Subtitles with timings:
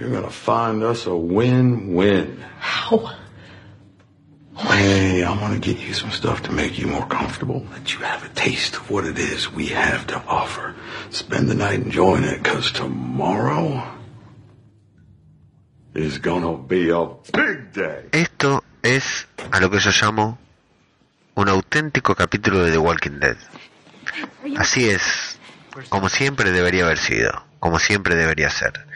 [0.00, 2.42] You're gonna find us a win-win.
[2.58, 3.12] How?
[4.56, 7.66] Hey, I'm gonna get you some stuff to make you more comfortable.
[7.70, 10.74] Let you have a taste of what it is we have to offer.
[11.10, 13.82] Spend the night enjoying it, cause tomorrow
[15.94, 18.08] is gonna be a big day.
[18.12, 20.38] Esto es a lo que yo llamo
[21.34, 23.36] un auténtico capítulo de The Walking Dead.
[24.56, 25.38] Así es,
[25.90, 28.86] como siempre debería haber sido, como siempre debería ser.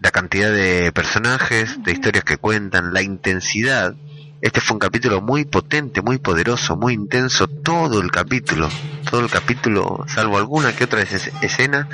[0.00, 3.94] La cantidad de personajes, de historias que cuentan, la intensidad.
[4.40, 8.68] Este fue un capítulo muy potente, muy poderoso, muy intenso, todo el capítulo,
[9.10, 11.88] todo el capítulo, salvo alguna que otra es- escena,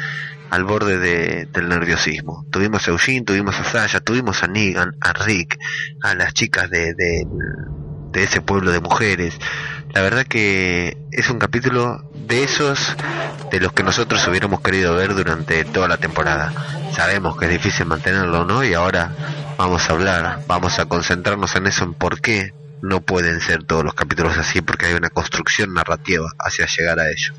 [0.50, 2.44] al borde de- del nerviosismo.
[2.50, 5.58] Tuvimos a Eugene, tuvimos a Sasha, tuvimos a Negan, a Rick,
[6.02, 9.38] a las chicas de, de ese pueblo de mujeres.
[9.94, 12.96] La verdad que es un capítulo de esos
[13.52, 16.52] de los que nosotros hubiéramos querido ver durante toda la temporada.
[16.92, 18.64] Sabemos que es difícil mantenerlo, ¿no?
[18.64, 19.12] Y ahora
[19.56, 23.84] vamos a hablar, vamos a concentrarnos en eso, en por qué no pueden ser todos
[23.84, 27.32] los capítulos así, porque hay una construcción narrativa hacia llegar a ello.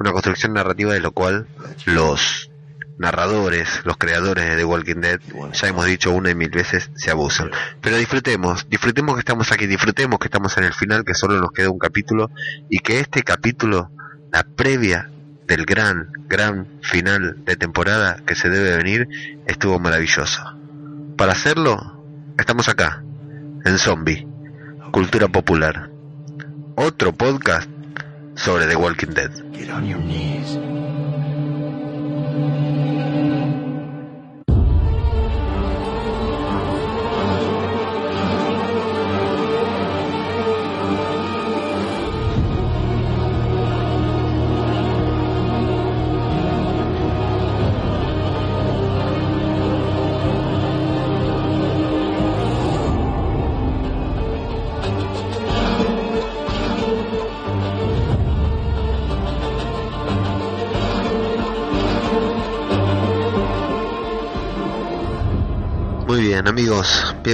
[0.00, 1.46] Una construcción narrativa de lo cual
[1.84, 2.50] los
[2.98, 5.20] narradores, los creadores de The Walking Dead,
[5.52, 7.50] ya hemos dicho una y mil veces, se abusan.
[7.80, 11.52] Pero disfrutemos, disfrutemos que estamos aquí, disfrutemos que estamos en el final, que solo nos
[11.52, 12.30] queda un capítulo,
[12.70, 13.90] y que este capítulo,
[14.32, 15.10] la previa
[15.46, 19.08] del gran, gran final de temporada que se debe venir,
[19.46, 20.42] estuvo maravilloso.
[21.16, 22.04] Para hacerlo,
[22.38, 23.02] estamos acá,
[23.64, 24.26] en Zombie,
[24.92, 25.90] Cultura Popular.
[26.76, 27.68] Otro podcast
[28.34, 29.30] sobre The Walking Dead.
[29.52, 30.58] Get on your knees.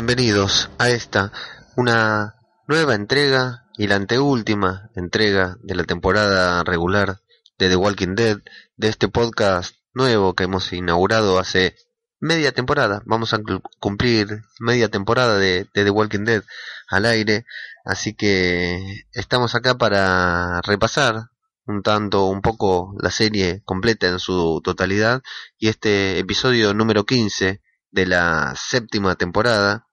[0.00, 1.30] Bienvenidos a esta,
[1.76, 2.34] una
[2.66, 7.20] nueva entrega y la anteúltima entrega de la temporada regular
[7.58, 8.38] de The Walking Dead,
[8.78, 11.76] de este podcast nuevo que hemos inaugurado hace
[12.18, 13.02] media temporada.
[13.04, 13.40] Vamos a
[13.78, 16.44] cumplir media temporada de, de The Walking Dead
[16.88, 17.44] al aire,
[17.84, 21.26] así que estamos acá para repasar
[21.66, 25.20] un tanto, un poco la serie completa en su totalidad
[25.58, 29.88] y este episodio número 15 de la séptima temporada,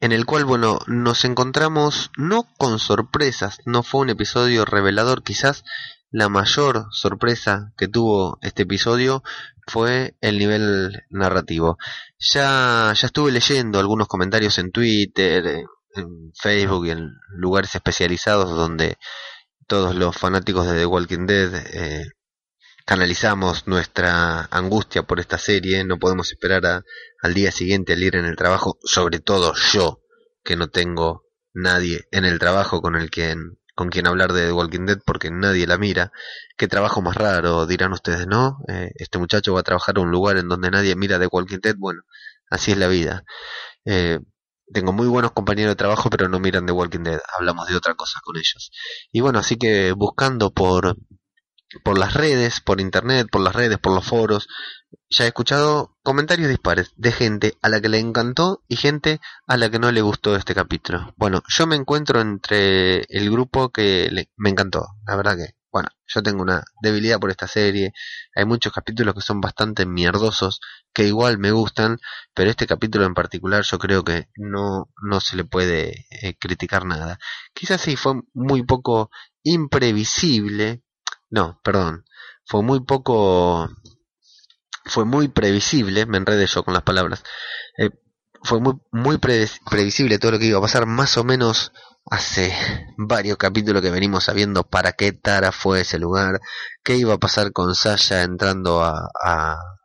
[0.00, 5.64] en el cual, bueno, nos encontramos no con sorpresas, no fue un episodio revelador, quizás
[6.10, 9.22] la mayor sorpresa que tuvo este episodio
[9.66, 11.78] fue el nivel narrativo.
[12.18, 15.64] Ya, ya estuve leyendo algunos comentarios en Twitter,
[15.94, 18.96] en Facebook y en lugares especializados donde
[19.66, 22.06] todos los fanáticos de The Walking Dead eh,
[22.88, 26.84] canalizamos nuestra angustia por esta serie, no podemos esperar
[27.22, 30.00] al día siguiente al ir en el trabajo, sobre todo yo,
[30.42, 34.52] que no tengo nadie en el trabajo con el quien con quien hablar de The
[34.52, 36.12] Walking Dead porque nadie la mira.
[36.56, 37.66] ¿Qué trabajo más raro?
[37.66, 38.56] Dirán ustedes, ¿no?
[38.68, 41.58] Eh, este muchacho va a trabajar a un lugar en donde nadie mira The Walking
[41.62, 41.76] Dead.
[41.76, 42.00] Bueno,
[42.48, 43.22] así es la vida.
[43.84, 44.18] Eh,
[44.72, 47.20] tengo muy buenos compañeros de trabajo, pero no miran The Walking Dead.
[47.38, 48.70] Hablamos de otra cosa con ellos.
[49.12, 50.96] Y bueno, así que buscando por
[51.84, 54.48] por las redes, por internet, por las redes, por los foros.
[55.10, 59.56] Ya he escuchado comentarios dispares de gente a la que le encantó y gente a
[59.56, 61.14] la que no le gustó este capítulo.
[61.16, 65.88] Bueno, yo me encuentro entre el grupo que le- me encantó, la verdad que, bueno,
[66.06, 67.92] yo tengo una debilidad por esta serie.
[68.34, 70.60] Hay muchos capítulos que son bastante mierdosos,
[70.94, 71.98] que igual me gustan,
[72.34, 76.86] pero este capítulo en particular yo creo que no, no se le puede eh, criticar
[76.86, 77.18] nada.
[77.54, 79.10] Quizás sí fue muy poco
[79.42, 80.82] imprevisible,
[81.30, 82.04] no, perdón.
[82.46, 83.68] Fue muy poco.
[84.84, 87.22] Fue muy previsible, me enredé yo con las palabras.
[87.76, 87.90] Eh,
[88.42, 91.72] fue muy, muy pre- previsible todo lo que iba a pasar, más o menos
[92.10, 92.54] hace
[92.96, 96.40] varios capítulos que venimos sabiendo para qué Tara fue ese lugar,
[96.82, 99.10] qué iba a pasar con Sasha entrando a,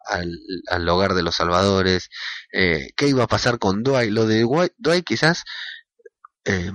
[0.06, 2.10] al, hogar de los salvadores,
[2.54, 4.12] eh, qué iba a pasar con Dwight.
[4.12, 5.44] Lo de Dwight, Dwight quizás,
[6.46, 6.72] eh,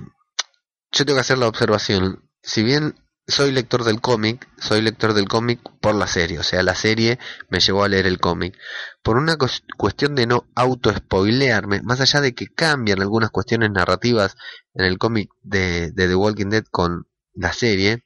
[0.91, 2.95] yo tengo que hacer la observación, si bien
[3.29, 7.19] soy lector del cómic, soy lector del cómic por la serie, o sea, la serie
[7.49, 8.57] me llevó a leer el cómic.
[9.03, 9.37] Por una
[9.77, 14.35] cuestión de no auto-spoilearme, más allá de que cambian algunas cuestiones narrativas
[14.73, 18.05] en el cómic de, The Walking Dead con la serie,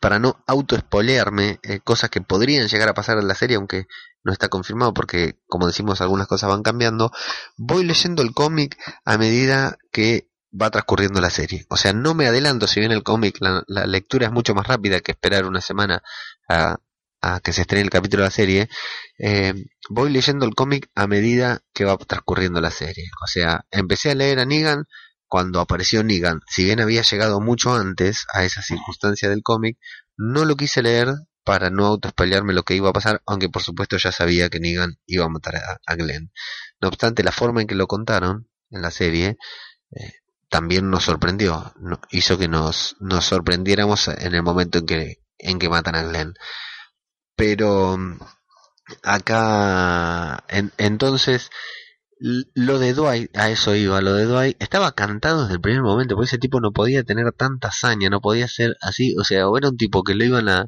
[0.00, 3.86] para no auto-espolearme eh, cosas que podrían llegar a pasar en la serie, aunque
[4.22, 7.10] no está confirmado porque, como decimos, algunas cosas van cambiando,
[7.56, 11.66] voy leyendo el cómic a medida que va transcurriendo la serie.
[11.68, 15.00] O sea, no me adelanto, si bien el cómic, la, lectura es mucho más rápida
[15.00, 16.02] que esperar una semana
[16.48, 16.78] a,
[17.42, 18.68] que se estrene el capítulo de la serie,
[19.18, 19.52] eh,
[19.90, 23.04] voy leyendo el cómic a medida que va transcurriendo la serie.
[23.22, 24.84] O sea, empecé a leer a Negan
[25.26, 26.40] cuando apareció Negan.
[26.48, 29.78] Si bien había llegado mucho antes a esa circunstancia del cómic,
[30.16, 31.08] no lo quise leer
[31.44, 34.98] para no autoespoilearme lo que iba a pasar, aunque por supuesto ya sabía que Negan
[35.06, 36.30] iba a matar a, Glenn.
[36.80, 39.38] No obstante, la forma en que lo contaron en la serie
[39.92, 40.12] eh,
[40.48, 41.72] también nos sorprendió,
[42.10, 46.34] hizo que nos, nos sorprendiéramos en el momento en que, en que matan a Glenn.
[47.36, 48.18] Pero mm,
[49.02, 50.44] acá,
[50.78, 51.50] entonces,
[52.18, 56.14] lo de Dwight, a eso iba, lo de Dwight, estaba cantado desde el primer momento,
[56.14, 59.56] porque ese tipo no podía tener tanta hazaña, no podía ser así, o sea, o
[59.58, 60.66] era un tipo que lo iban a,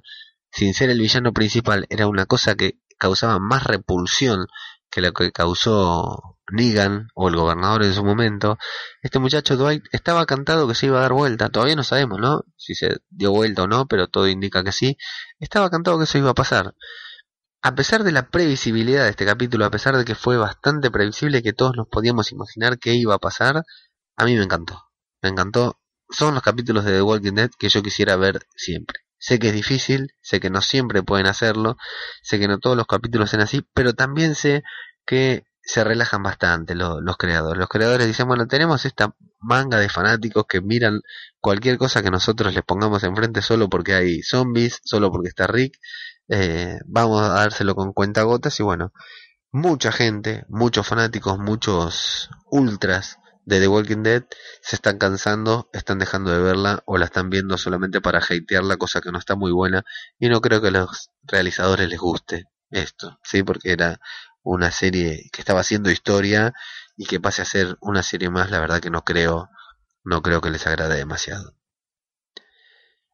[0.53, 4.47] sin ser el villano principal, era una cosa que causaba más repulsión
[4.91, 8.59] que lo que causó Negan o el gobernador en su momento,
[9.03, 12.45] este muchacho Dwight estaba cantado que se iba a dar vuelta, todavía no sabemos, ¿no?
[12.57, 14.97] Si se dio vuelta o no, pero todo indica que sí,
[15.39, 16.75] estaba cantado que eso iba a pasar.
[17.63, 21.43] A pesar de la previsibilidad de este capítulo, a pesar de que fue bastante previsible
[21.43, 23.65] que todos nos podíamos imaginar qué iba a pasar,
[24.17, 24.83] a mí me encantó.
[25.23, 25.79] Me encantó.
[26.09, 29.01] Son los capítulos de The Walking Dead que yo quisiera ver siempre.
[29.19, 31.77] Sé que es difícil, sé que no siempre pueden hacerlo,
[32.23, 34.63] sé que no todos los capítulos sean así, pero también sé
[35.05, 37.59] que se relajan bastante los, creadores.
[37.59, 41.01] Los creadores dicen, bueno, tenemos esta manga de fanáticos que miran
[41.39, 45.79] cualquier cosa que nosotros les pongamos enfrente solo porque hay zombies, solo porque está Rick.
[46.29, 48.93] Eh, vamos a dárselo con cuentagotas y bueno,
[49.53, 54.25] mucha gente, muchos fanáticos, muchos ultras de The Walking Dead
[54.63, 59.01] se están cansando, están dejando de verla o la están viendo solamente para hatearla, cosa
[59.01, 59.85] que no está muy buena
[60.19, 64.01] y no creo que a los realizadores les guste esto, sí, porque era
[64.43, 66.53] una serie que estaba haciendo historia
[66.97, 69.49] y que pase a ser una serie más, la verdad que no creo,
[70.05, 71.55] no creo que les agrade demasiado.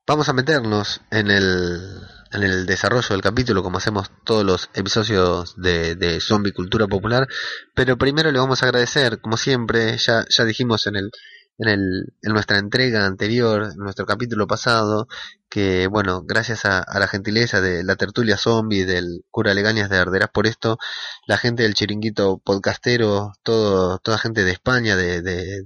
[0.07, 2.01] Vamos a meternos en el,
[2.33, 7.27] en el desarrollo del capítulo, como hacemos todos los episodios de, de Zombie Cultura Popular,
[7.75, 11.11] pero primero le vamos a agradecer, como siempre, ya, ya dijimos en el,
[11.59, 15.09] en, el, en nuestra entrega anterior, en nuestro capítulo pasado,
[15.49, 20.31] que bueno, gracias a, la gentileza de la tertulia zombie, del cura Legañas de Arderás
[20.31, 20.79] por esto,
[21.27, 25.65] la gente del chiringuito podcastero, todo, toda gente de España, de, de,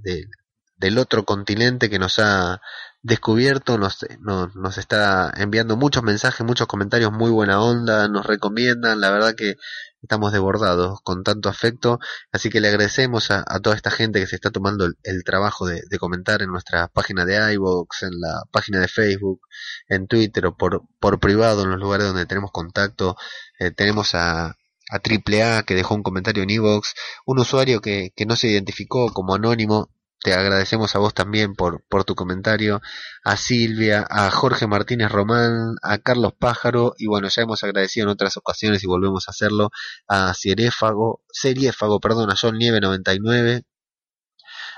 [0.77, 2.61] del otro continente que nos ha
[3.03, 9.01] descubierto, nos, nos, nos, está enviando muchos mensajes, muchos comentarios, muy buena onda, nos recomiendan,
[9.01, 9.55] la verdad que
[10.01, 11.99] estamos desbordados con tanto afecto,
[12.31, 15.81] así que le agradecemos a, toda esta gente que se está tomando el, trabajo de,
[15.99, 19.41] comentar en nuestra página de iVoox, en la página de Facebook,
[19.87, 23.15] en Twitter o por, por privado en los lugares donde tenemos contacto.
[23.59, 24.55] Eh, tenemos a, a
[24.95, 26.93] AAA que dejó un comentario en iVoox,
[27.25, 29.89] un usuario que, que no se identificó como anónimo,
[30.23, 32.81] te agradecemos a vos también por, por tu comentario,
[33.23, 38.11] a Silvia, a Jorge Martínez Román, a Carlos Pájaro, y bueno, ya hemos agradecido en
[38.11, 39.71] otras ocasiones y volvemos a hacerlo,
[40.07, 43.63] a Cieréfago, Seriéfago, perdón, a John Nieve 99,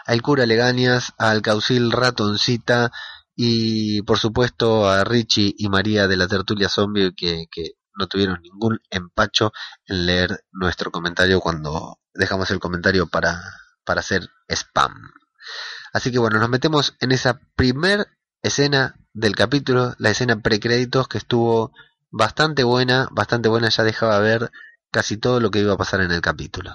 [0.05, 2.91] al cura Legañas, al Caucil Ratoncita,
[3.35, 8.41] y por supuesto a Richie y María de la tertulia zombie que, que no tuvieron
[8.41, 9.51] ningún empacho
[9.87, 13.41] en leer nuestro comentario cuando dejamos el comentario para,
[13.83, 14.93] para hacer spam.
[15.93, 18.07] Así que bueno, nos metemos en esa primer
[18.41, 21.71] escena del capítulo, la escena precréditos que estuvo
[22.09, 24.51] bastante buena, bastante buena, ya dejaba ver
[24.91, 26.71] casi todo lo que iba a pasar en el capítulo.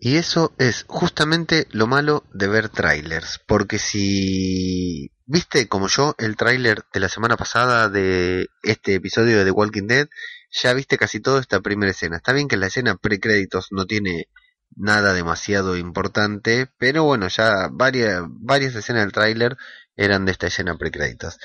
[0.00, 6.36] Y eso es justamente lo malo de ver trailers, porque si viste como yo el
[6.36, 10.08] tráiler de la semana pasada de este episodio de The Walking Dead,
[10.50, 12.16] ya viste casi toda esta primera escena.
[12.16, 14.28] Está bien que la escena precréditos no tiene
[14.76, 19.56] nada demasiado importante, pero bueno, ya varias, varias escenas del tráiler
[19.96, 21.38] eran de esta escena precréditos.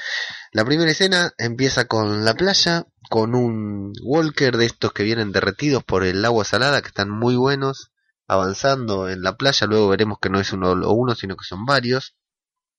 [0.52, 5.84] La primera escena empieza con la playa, con un walker de estos que vienen derretidos
[5.84, 7.92] por el agua salada, que están muy buenos,
[8.28, 11.66] avanzando en la playa, luego veremos que no es uno o uno, sino que son
[11.66, 12.16] varios,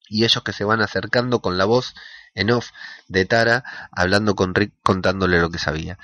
[0.09, 1.95] y ellos que se van acercando con la voz
[2.35, 2.71] en off
[3.09, 5.99] de Tara, hablando con Rick, contándole lo que sabía.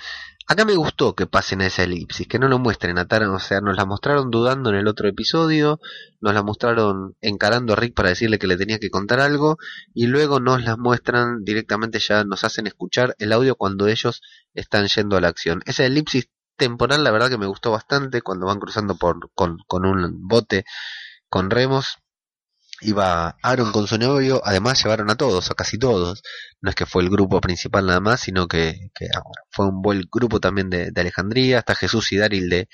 [0.52, 3.38] Acá me gustó que pasen a esa elipsis, que no lo muestren a Tara, o
[3.38, 5.80] sea, nos la mostraron dudando en el otro episodio,
[6.20, 9.56] nos la mostraron encarando a Rick para decirle que le tenía que contar algo,
[9.94, 14.20] y luego nos las muestran directamente, ya nos hacen escuchar el audio cuando ellos
[14.52, 15.62] están yendo a la acción.
[15.64, 16.28] Esa elipsis
[16.58, 20.66] temporal, la verdad que me gustó bastante cuando van cruzando por, con, con un bote
[21.30, 21.96] con remos.
[22.82, 26.22] Iba Aaron con su novio, además llevaron a todos, a casi todos,
[26.60, 30.02] no es que fue el grupo principal nada más, sino que, ah, fue un buen
[30.10, 32.68] grupo también de, Alejandría, hasta Jesús y Daryl de,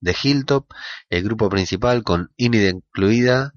[0.00, 0.70] de Hilltop,
[1.10, 3.52] el grupo principal con Inid incluida,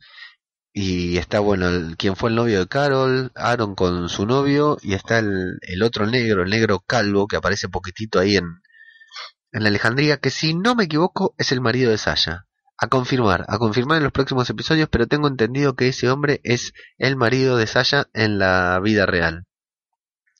[0.73, 4.93] y está bueno el, quien fue el novio de Carol, Aaron con su novio, y
[4.93, 8.45] está el, el otro negro, el negro calvo, que aparece poquitito ahí en,
[9.51, 12.44] en la Alejandría, que si no me equivoco es el marido de Sasha
[12.77, 16.73] a confirmar, a confirmar en los próximos episodios, pero tengo entendido que ese hombre es
[16.97, 19.45] el marido de Sasha en la vida real.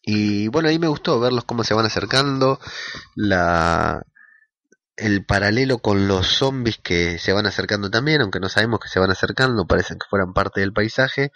[0.01, 2.59] Y bueno, ahí me gustó verlos cómo se van acercando,
[3.15, 4.03] la
[4.97, 8.99] el paralelo con los zombies que se van acercando también, aunque no sabemos que se
[8.99, 11.31] van acercando, parecen que fueran parte del paisaje.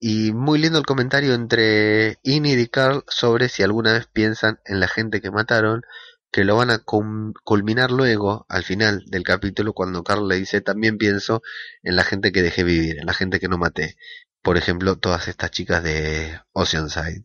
[0.00, 4.80] Y muy lindo el comentario entre Inid y Carl sobre si alguna vez piensan en
[4.80, 5.82] la gente que mataron
[6.30, 10.96] que lo van a culminar luego, al final del capítulo, cuando Carl le dice, también
[10.96, 11.42] pienso
[11.82, 13.96] en la gente que dejé vivir, en la gente que no maté.
[14.42, 17.24] Por ejemplo, todas estas chicas de Oceanside.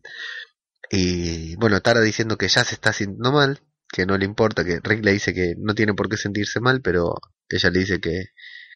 [0.90, 4.80] Y bueno, Tara diciendo que ya se está sintiendo mal, que no le importa, que
[4.82, 7.14] Rick le dice que no tiene por qué sentirse mal, pero
[7.48, 8.26] ella le dice que,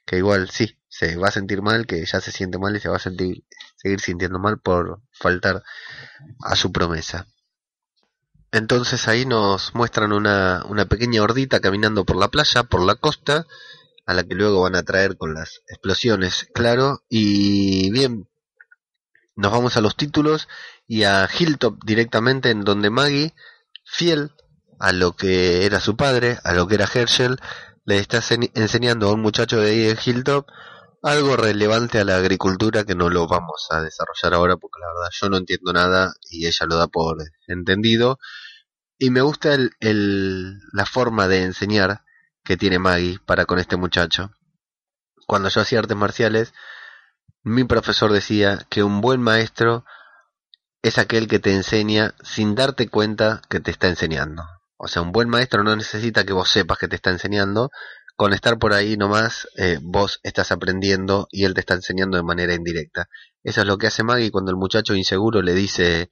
[0.07, 2.89] que igual sí, se va a sentir mal, que ya se siente mal y se
[2.89, 3.45] va a sentir,
[3.77, 5.63] seguir sintiendo mal por faltar
[6.45, 7.27] a su promesa.
[8.53, 13.47] Entonces ahí nos muestran una, una pequeña hordita caminando por la playa, por la costa,
[14.07, 17.05] a la que luego van a traer con las explosiones, claro.
[17.09, 18.29] Y bien,
[19.37, 20.49] nos vamos a los títulos
[20.87, 23.35] y a Hilltop directamente, en donde Maggie,
[23.85, 24.33] fiel
[24.81, 27.39] a lo que era su padre, a lo que era Herschel,
[27.85, 28.21] le está
[28.55, 30.49] enseñando a un muchacho de ahí en Hilltop
[31.03, 35.11] algo relevante a la agricultura que no lo vamos a desarrollar ahora porque la verdad
[35.13, 38.19] yo no entiendo nada y ella lo da por entendido.
[38.99, 42.05] Y me gusta el, el, la forma de enseñar
[42.45, 44.33] que tiene Maggie para con este muchacho.
[45.27, 46.53] Cuando yo hacía artes marciales,
[47.43, 49.85] mi profesor decía que un buen maestro
[50.83, 54.43] es aquel que te enseña sin darte cuenta que te está enseñando.
[54.77, 57.71] O sea, un buen maestro no necesita que vos sepas que te está enseñando,
[58.21, 62.23] con estar por ahí nomás, eh, vos estás aprendiendo y él te está enseñando de
[62.23, 63.09] manera indirecta.
[63.43, 66.11] Eso es lo que hace Maggie cuando el muchacho inseguro le dice,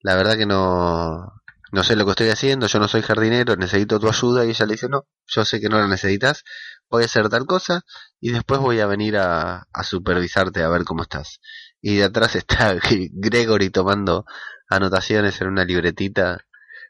[0.00, 1.32] la verdad que no,
[1.70, 4.44] no sé lo que estoy haciendo, yo no soy jardinero, necesito tu ayuda.
[4.44, 6.42] Y ella le dice, no, yo sé que no la necesitas,
[6.90, 7.82] voy a hacer tal cosa
[8.18, 11.38] y después voy a venir a, a supervisarte a ver cómo estás.
[11.80, 12.74] Y de atrás está
[13.12, 14.24] Gregory tomando
[14.68, 16.48] anotaciones en una libretita,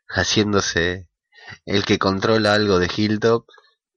[0.09, 1.11] haciéndose
[1.67, 3.45] el que controla algo de Hilltop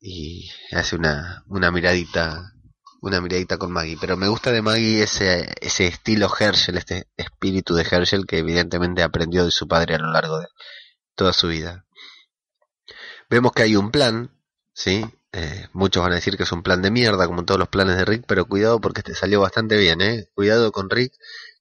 [0.10, 2.54] y hace una, una miradita
[3.02, 3.98] una miradita con Maggie.
[4.00, 9.04] Pero me gusta de Maggie ese ese estilo Herschel este espíritu de Herschel que evidentemente
[9.04, 10.48] aprendió de su padre a lo largo de
[11.16, 11.86] toda su vida.
[13.30, 14.32] Vemos que hay un plan
[14.74, 17.68] sí eh, muchos van a decir que es un plan de mierda como todos los
[17.68, 21.14] planes de Rick pero cuidado porque este salió bastante bien eh cuidado con Rick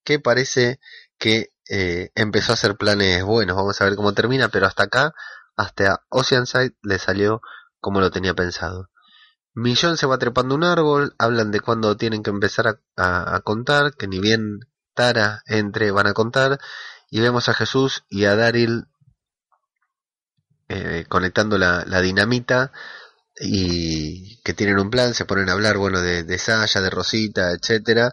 [0.05, 0.79] que parece
[1.19, 3.57] que eh, empezó a hacer planes buenos.
[3.57, 5.15] Vamos a ver cómo termina pero hasta acá
[5.57, 7.41] hasta Oceanside le salió
[7.87, 8.91] como lo tenía pensado.
[9.55, 14.09] Millón se va trepando un árbol, hablan de cuándo tienen que empezar a, contar, que
[14.09, 14.59] ni bien
[14.93, 16.59] Tara entre van a contar,
[17.11, 18.89] y vemos a Jesús y a Daryl
[20.69, 22.73] eh, conectando la, dinamita
[23.39, 27.53] y que tienen un plan, se ponen a hablar bueno de, de Saya, de Rosita,
[27.53, 28.13] etcétera,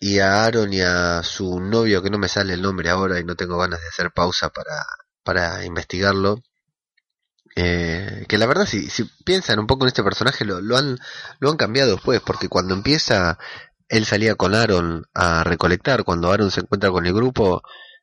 [0.00, 3.24] y a Aaron y a su novio que no me sale el nombre ahora y
[3.24, 4.50] no tengo ganas de hacer pausa
[5.22, 6.42] para investigarlo
[7.60, 10.96] eh, que la verdad, si, si piensan un poco en este personaje, lo, lo, han,
[11.40, 13.36] lo han cambiado después, porque cuando empieza,
[13.88, 17.62] él salía con Aaron a recolectar, cuando Aaron se encuentra con el grupo,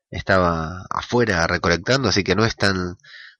[0.09, 2.97] estaba afuera recolectando, así que no es tan,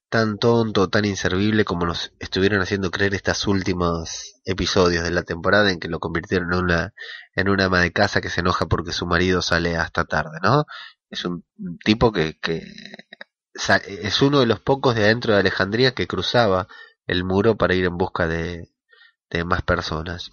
[0.08, 5.70] tan tonto, tan inservible como nos estuvieron haciendo creer estos últimos episodios de la temporada
[5.70, 6.94] en que lo convirtieron en una,
[7.36, 10.64] en una ama de casa que se enoja porque su marido sale hasta tarde, ¿no?
[11.10, 11.44] Es un
[11.84, 12.62] tipo que, que
[13.56, 16.68] es uno de los pocos de adentro de Alejandría que cruzaba
[17.08, 18.70] el muro para ir en busca de,
[19.30, 20.32] de más personas.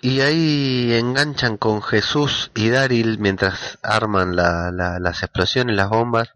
[0.00, 6.30] Y ahí enganchan con Jesús y Daryl mientras arman la, las explosiones, las bombas,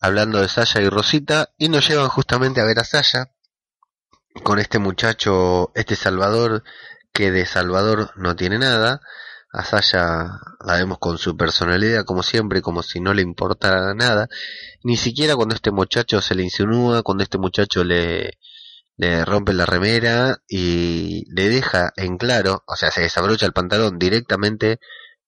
[0.00, 3.30] hablando de Saya y Rosita, y nos llevan justamente a ver a Saya
[4.42, 6.64] con este muchacho, este Salvador,
[7.12, 9.02] que de Salvador no tiene nada,
[9.52, 14.28] a Sasha la vemos con su personalidad como siempre, como si no le importara nada.
[14.82, 18.38] Ni siquiera cuando este muchacho se le insinúa, cuando este muchacho le,
[19.26, 24.78] rompe la remera y le deja en claro, o sea, se desabrocha el pantalón directamente,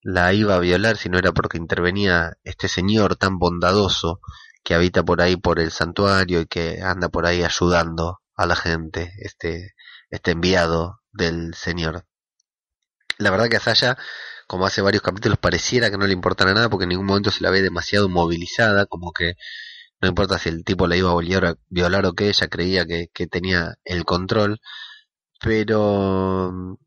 [0.02, 4.20] la iba a violar si no era porque intervenía este señor tan bondadoso
[4.62, 8.56] que habita por ahí por el santuario y que anda por ahí ayudando a la
[8.56, 9.74] gente, este,
[10.10, 12.06] este enviado del señor.
[13.18, 13.96] La verdad que a Saya,
[14.46, 17.42] como hace varios capítulos, pareciera que no le importa nada porque en ningún momento se
[17.42, 19.34] la ve demasiado movilizada, como que
[20.00, 21.16] no importa si el tipo le iba a
[21.70, 24.60] violar, o qué, ella creía que, que tenía el control.
[25.40, 26.78] Pero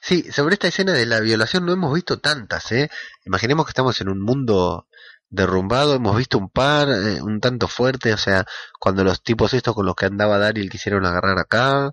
[0.00, 2.90] sí, sobre esta escena de la violación no hemos visto tantas, ¿eh?
[3.24, 4.88] Imaginemos que estamos en un mundo
[5.30, 8.46] derrumbado, hemos visto un par, eh, un tanto fuerte, o sea,
[8.78, 11.92] cuando los tipos estos con los que andaba Daryl quisieron agarrar acá,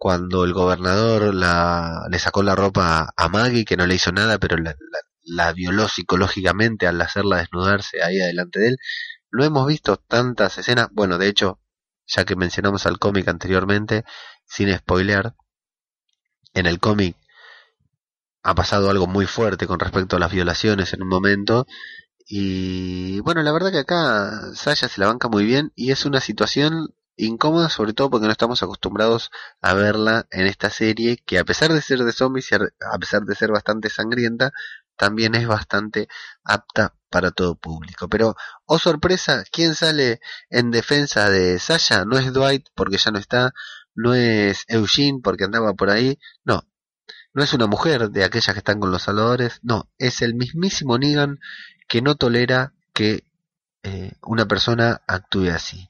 [0.00, 4.38] cuando el gobernador la, le sacó la ropa a Maggie, que no le hizo nada,
[4.38, 4.74] pero la,
[5.24, 8.76] la, violó psicológicamente al hacerla desnudarse ahí adelante de él.
[9.30, 11.60] No hemos visto tantas escenas, bueno, de hecho,
[12.06, 14.04] ya que mencionamos al cómic anteriormente,
[14.46, 15.34] sin spoilear,
[16.54, 17.14] en el cómic
[18.42, 21.66] ha pasado algo muy fuerte con respecto a las violaciones en un momento
[22.26, 26.20] y bueno, la verdad que acá Sasha se la banca muy bien y es una
[26.20, 26.94] situación
[27.26, 31.72] incómoda, sobre todo porque no estamos acostumbrados a verla en esta serie, que a pesar
[31.72, 34.52] de ser de zombies y a pesar de ser bastante sangrienta,
[34.96, 36.08] también es bastante
[36.44, 38.08] apta para todo público.
[38.08, 38.36] Pero,
[38.66, 42.04] oh sorpresa, ¿quién sale en defensa de Sasha?
[42.04, 43.52] No es Dwight porque ya no está,
[43.94, 46.66] no es Eugene porque andaba por ahí, no.
[47.32, 50.98] No es una mujer de aquellas que están con los salvadores, no, es el mismísimo
[50.98, 51.38] Negan
[51.88, 53.24] que no tolera que
[53.82, 55.88] eh, una persona actúe así.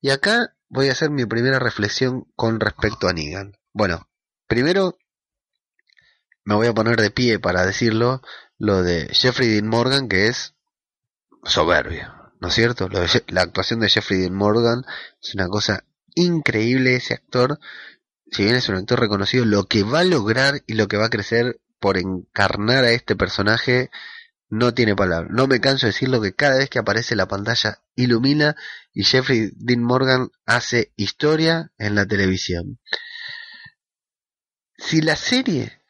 [0.00, 3.56] Y acá voy a hacer mi primera reflexión con respecto a Negan.
[3.72, 4.08] Bueno,
[4.46, 4.96] primero
[6.44, 8.22] me voy a poner de pie para decirlo,
[8.58, 10.54] lo de Jeffrey Dean Morgan, que es
[11.44, 12.88] soberbio, ¿no es cierto?
[12.88, 14.84] la actuación de Jeffrey Dean Morgan
[15.22, 15.84] es una cosa
[16.14, 17.58] increíble, ese actor,
[18.30, 21.06] si bien es un actor reconocido, lo que va a lograr y lo que va
[21.06, 23.90] a crecer por encarnar a este personaje
[24.50, 25.28] no tiene palabra.
[25.30, 28.56] No me canso de decirlo que cada vez que aparece la pantalla ilumina
[28.92, 32.78] y Jeffrey Dean Morgan hace historia en la televisión.
[34.76, 35.82] Si la serie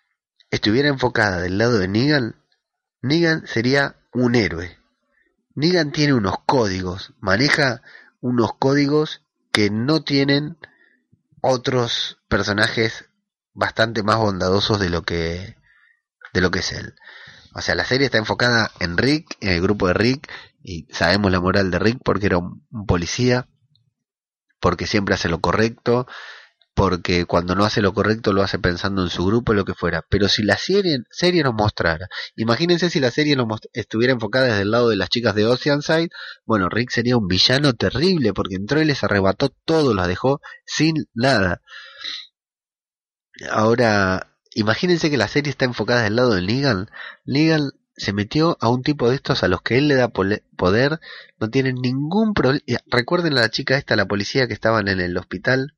[0.51, 2.43] estuviera enfocada del lado de Negan,
[3.03, 4.79] Negan sería un héroe.
[5.55, 7.83] Negan tiene unos códigos, maneja
[8.21, 9.23] unos códigos
[9.53, 10.57] que no tienen
[11.41, 13.09] otros personajes
[13.53, 15.57] bastante más bondadosos de lo que
[16.33, 16.95] de lo que es él.
[17.55, 20.31] O sea, la serie está enfocada en Rick, en el grupo de Rick,
[20.63, 23.49] y sabemos la moral de Rick porque era un, policía,
[24.61, 26.07] porque siempre hace lo correcto,
[26.75, 30.05] porque cuando no hace lo correcto lo hace pensando en su grupo, lo que fuera.
[30.09, 34.63] Pero si la serie, serie nos mostrara, imagínense si la serie nos estuviera enfocada desde
[34.63, 36.11] el lado de las chicas de Oceanside,
[36.45, 41.07] bueno, Rick sería un villano terrible porque entró y les arrebató todo, los dejó sin
[41.15, 41.63] nada.
[43.51, 46.91] Ahora, Imagínense que la serie está enfocada del lado de Negan.
[47.25, 50.99] Negan se metió a un tipo de estos a los que él le da poder,
[51.39, 52.65] no tienen ningún problema.
[52.89, 55.75] Recuerden a la chica esta, la policía que estaban en el hospital,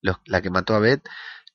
[0.00, 1.06] la que mató a Beth,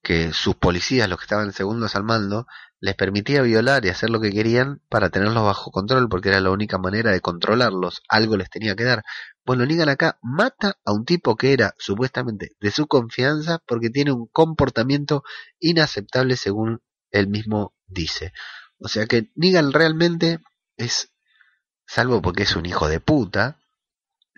[0.07, 2.47] que sus policías, los que estaban segundos al mando,
[2.79, 6.49] les permitía violar y hacer lo que querían para tenerlos bajo control, porque era la
[6.49, 8.03] única manera de controlarlos.
[8.07, 9.03] Algo les tenía que dar.
[9.45, 14.13] Bueno, Negan acá mata a un tipo que era supuestamente de su confianza porque tiene
[14.13, 15.23] un comportamiento
[15.59, 18.31] inaceptable según él mismo dice.
[18.79, 20.39] O sea que Negan realmente
[20.77, 21.11] es,
[21.85, 23.59] salvo porque es un hijo de puta,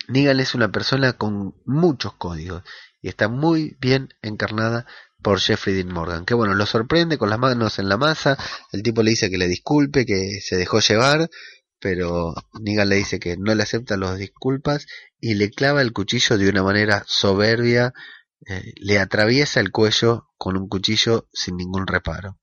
[0.07, 2.63] Negan es una persona con muchos códigos
[3.03, 4.87] y está muy bien encarnada
[5.21, 6.25] por Jeffrey Dean Morgan.
[6.25, 8.37] Que bueno, lo sorprende con las manos en la masa,
[8.71, 11.29] el tipo le dice que le disculpe, que se dejó llevar
[11.79, 14.85] pero Negan le dice que no le acepta las disculpas
[15.19, 17.93] y le clava el cuchillo de una manera soberbia,
[18.47, 22.37] eh, le atraviesa el cuello con un cuchillo sin ningún reparo.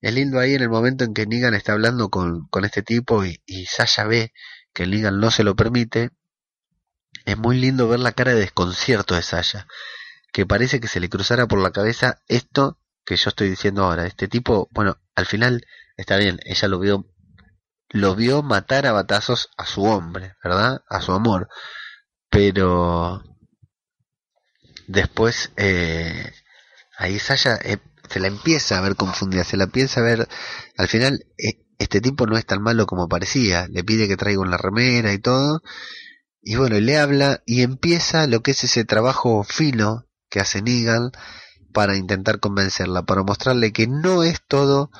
[0.00, 3.24] Es lindo ahí en el momento en que Negan está hablando con, con este tipo
[3.24, 4.32] y, y Sasha ve
[4.72, 6.10] que Negan no se lo permite.
[7.24, 9.68] Es muy lindo ver la cara de desconcierto de Sasha,
[10.32, 14.06] que parece que se le cruzara por la cabeza esto que yo estoy diciendo ahora.
[14.06, 15.66] Este tipo, bueno, al final
[15.96, 17.06] está bien, ella lo vio
[17.90, 20.82] lo vio matar a batazos a su hombre, ¿verdad?
[20.88, 21.48] A su amor.
[22.30, 23.22] Pero
[24.86, 26.32] después eh,
[26.96, 30.28] ahí Saya eh, se la empieza a ver confundida, se la empieza a ver,
[30.78, 34.40] al final eh, este tipo no es tan malo como parecía, le pide que traiga
[34.40, 35.62] una remera y todo,
[36.40, 41.12] y bueno, le habla y empieza lo que es ese trabajo fino que hace Negan
[41.72, 44.90] para intentar convencerla, para mostrarle que no es todo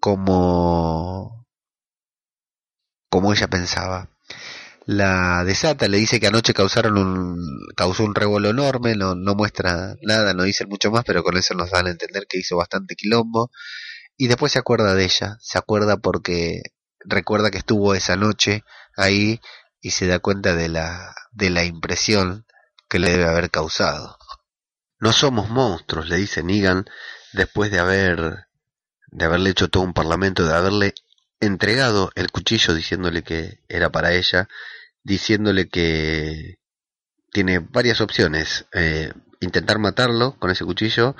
[0.00, 1.46] como
[3.10, 4.10] como ella pensaba.
[4.86, 7.38] La desata, le dice que anoche causaron un,
[7.76, 11.54] causó un revuelo enorme, no, no muestra nada, no dice mucho más, pero con eso
[11.54, 13.50] nos dan a entender que hizo bastante quilombo.
[14.16, 16.62] Y después se acuerda de ella, se acuerda porque
[17.00, 18.64] recuerda que estuvo esa noche
[18.96, 19.40] ahí
[19.80, 22.46] y se da cuenta de la, de la impresión
[22.88, 24.17] que le debe haber causado.
[25.00, 26.84] No somos monstruos, le dice Negan
[27.32, 28.48] después de haber
[29.10, 30.94] de haberle hecho todo un parlamento, de haberle
[31.40, 34.48] entregado el cuchillo diciéndole que era para ella,
[35.02, 36.58] diciéndole que
[37.32, 38.66] tiene varias opciones.
[38.72, 41.14] Eh, intentar matarlo con ese cuchillo,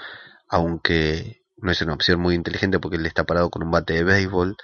[0.49, 4.05] aunque no es una opción muy inteligente porque él está parado con un bate de
[4.05, 4.57] béisbol.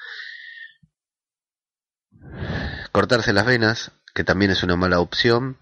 [2.93, 5.59] Cortarse las venas, que también es una mala opción.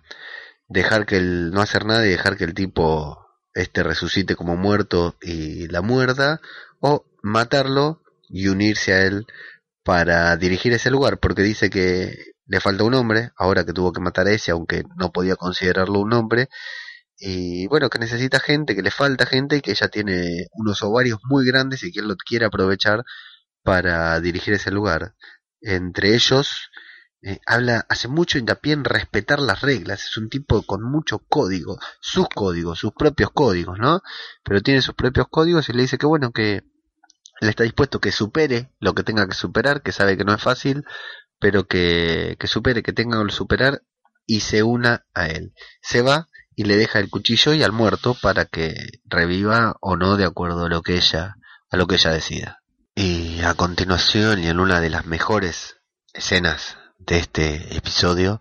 [0.69, 3.22] Dejar que el, no hacer nada y dejar que el tipo
[3.55, 6.41] este resucite como muerto y la muerda.
[6.81, 9.27] O matarlo y unirse a él
[9.85, 14.01] para dirigir ese lugar, porque dice que le falta un hombre, ahora que tuvo que
[14.01, 16.49] matar a ese, aunque no podía considerarlo un hombre,
[17.17, 21.21] y bueno, que necesita gente, que le falta gente y que ella tiene unos ovarios
[21.25, 23.05] muy grandes y que él lo quiere aprovechar
[23.63, 25.15] para dirigir ese lugar.
[25.61, 26.71] Entre ellos,
[27.23, 31.79] eh, habla, hace mucho hincapié en respetar las reglas, es un tipo con mucho código,
[32.01, 34.03] sus códigos, sus propios códigos, ¿no?
[34.43, 36.65] Pero tiene sus propios códigos y le dice que bueno, que
[37.41, 40.43] él está dispuesto que supere lo que tenga que superar, que sabe que no es
[40.43, 40.85] fácil,
[41.39, 43.83] pero que, que supere, que tenga que superar
[44.27, 45.53] y se una a él.
[45.81, 50.17] Se va y le deja el cuchillo y al muerto para que reviva o no
[50.17, 51.37] de acuerdo a lo que ella,
[51.71, 52.63] a lo que ella decida.
[52.95, 55.77] Y a continuación y en una de las mejores
[56.15, 58.39] escenas de este episodio,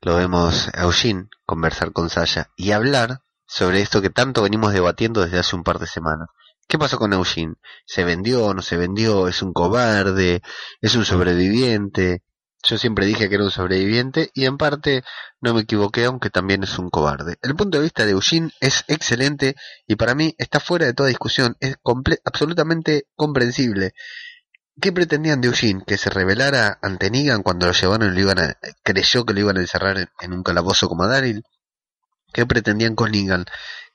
[0.00, 5.22] lo vemos a Eugene conversar con Sasha y hablar sobre esto que tanto venimos debatiendo
[5.22, 6.28] desde hace un par de semanas.
[6.68, 7.54] ¿Qué pasó con Eugene?
[7.86, 9.28] ¿Se vendió no se vendió?
[9.28, 10.42] ¿Es un cobarde?
[10.80, 12.22] ¿Es un sobreviviente?
[12.64, 15.02] Yo siempre dije que era un sobreviviente y en parte
[15.40, 17.36] no me equivoqué, aunque también es un cobarde.
[17.42, 21.08] El punto de vista de Eugene es excelente y para mí está fuera de toda
[21.08, 21.76] discusión, es
[22.24, 23.94] absolutamente comprensible.
[24.80, 25.84] ¿Qué pretendían de Eugene?
[25.86, 29.40] ¿Que se rebelara ante Negan cuando lo llevaron y lo iban a, creyó que lo
[29.40, 31.42] iban a encerrar en, un calabozo como a Daryl?
[32.32, 33.44] ¿Qué pretendían con Negan?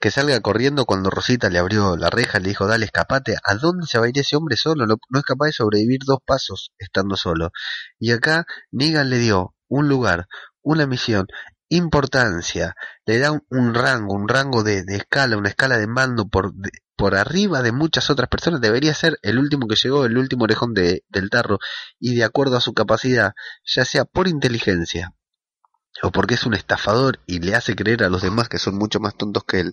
[0.00, 3.36] que salga corriendo cuando Rosita le abrió la reja, le dijo, dale, escapate.
[3.44, 4.86] ¿A dónde se va a ir ese hombre solo?
[4.86, 7.50] No, es capaz de sobrevivir dos pasos estando solo.
[7.98, 10.28] Y acá Negan le dio un lugar,
[10.62, 11.26] una misión,
[11.68, 16.52] importancia, le da un, rango, un rango de, escala, una escala de mando por,
[16.96, 18.60] por arriba de muchas otras personas.
[18.60, 21.58] Debería ser el último que llegó, el último orejón de, del tarro,
[21.98, 25.14] y de acuerdo a su capacidad, ya sea por inteligencia,
[26.02, 29.00] o porque es un estafador y le hace creer a los demás que son mucho
[29.00, 29.72] más tontos que él,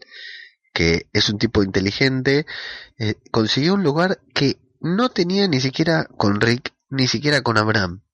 [0.73, 2.45] que es un tipo inteligente,
[2.97, 8.04] eh, consiguió un lugar que no tenía ni siquiera con Rick, ni siquiera con Abraham.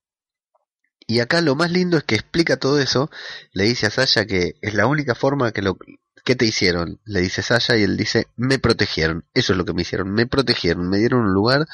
[1.12, 3.10] Y acá lo más lindo es que explica todo eso,
[3.52, 5.78] le dice a Sasha que es la única forma que lo
[6.24, 9.74] que te hicieron, le dice Sasha y él dice, me protegieron, eso es lo que
[9.74, 11.68] me hicieron, me protegieron, me dieron un lugar,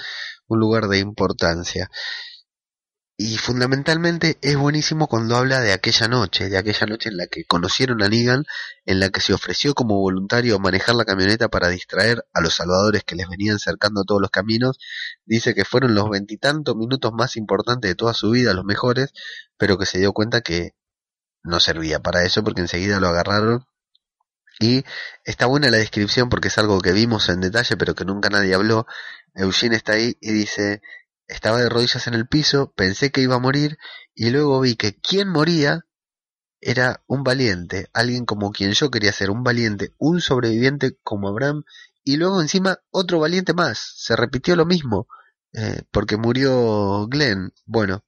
[0.48, 1.92] un lugar de importancia.
[3.20, 7.46] Y fundamentalmente es buenísimo cuando habla de aquella noche, de aquella noche en la que
[7.46, 8.46] conocieron a Negan,
[8.86, 13.04] en la que se ofreció como voluntario manejar la camioneta para distraer a los salvadores
[13.04, 14.78] que les venían cercando todos los caminos.
[15.26, 19.12] Dice que fueron los veintitantos minutos más importantes de toda su vida, los mejores,
[19.58, 20.76] pero que se dio cuenta que
[21.42, 23.66] no servía para eso porque enseguida lo agarraron.
[24.60, 24.84] Y
[25.24, 28.54] está buena la descripción porque es algo que vimos en detalle pero que nunca nadie
[28.54, 28.86] habló.
[29.34, 30.84] Eugene está ahí y dice
[31.28, 33.78] estaba de rodillas en el piso, pensé que iba a morir
[34.16, 35.86] y luego vi que quien moría
[36.60, 41.64] era un valiente, alguien como quien yo quería ser, un valiente, un sobreviviente como Abraham
[42.04, 43.94] y luego encima otro valiente más.
[43.98, 45.08] Se repitió lo mismo
[45.54, 47.54] eh, porque murió Glenn.
[47.66, 48.04] Bueno,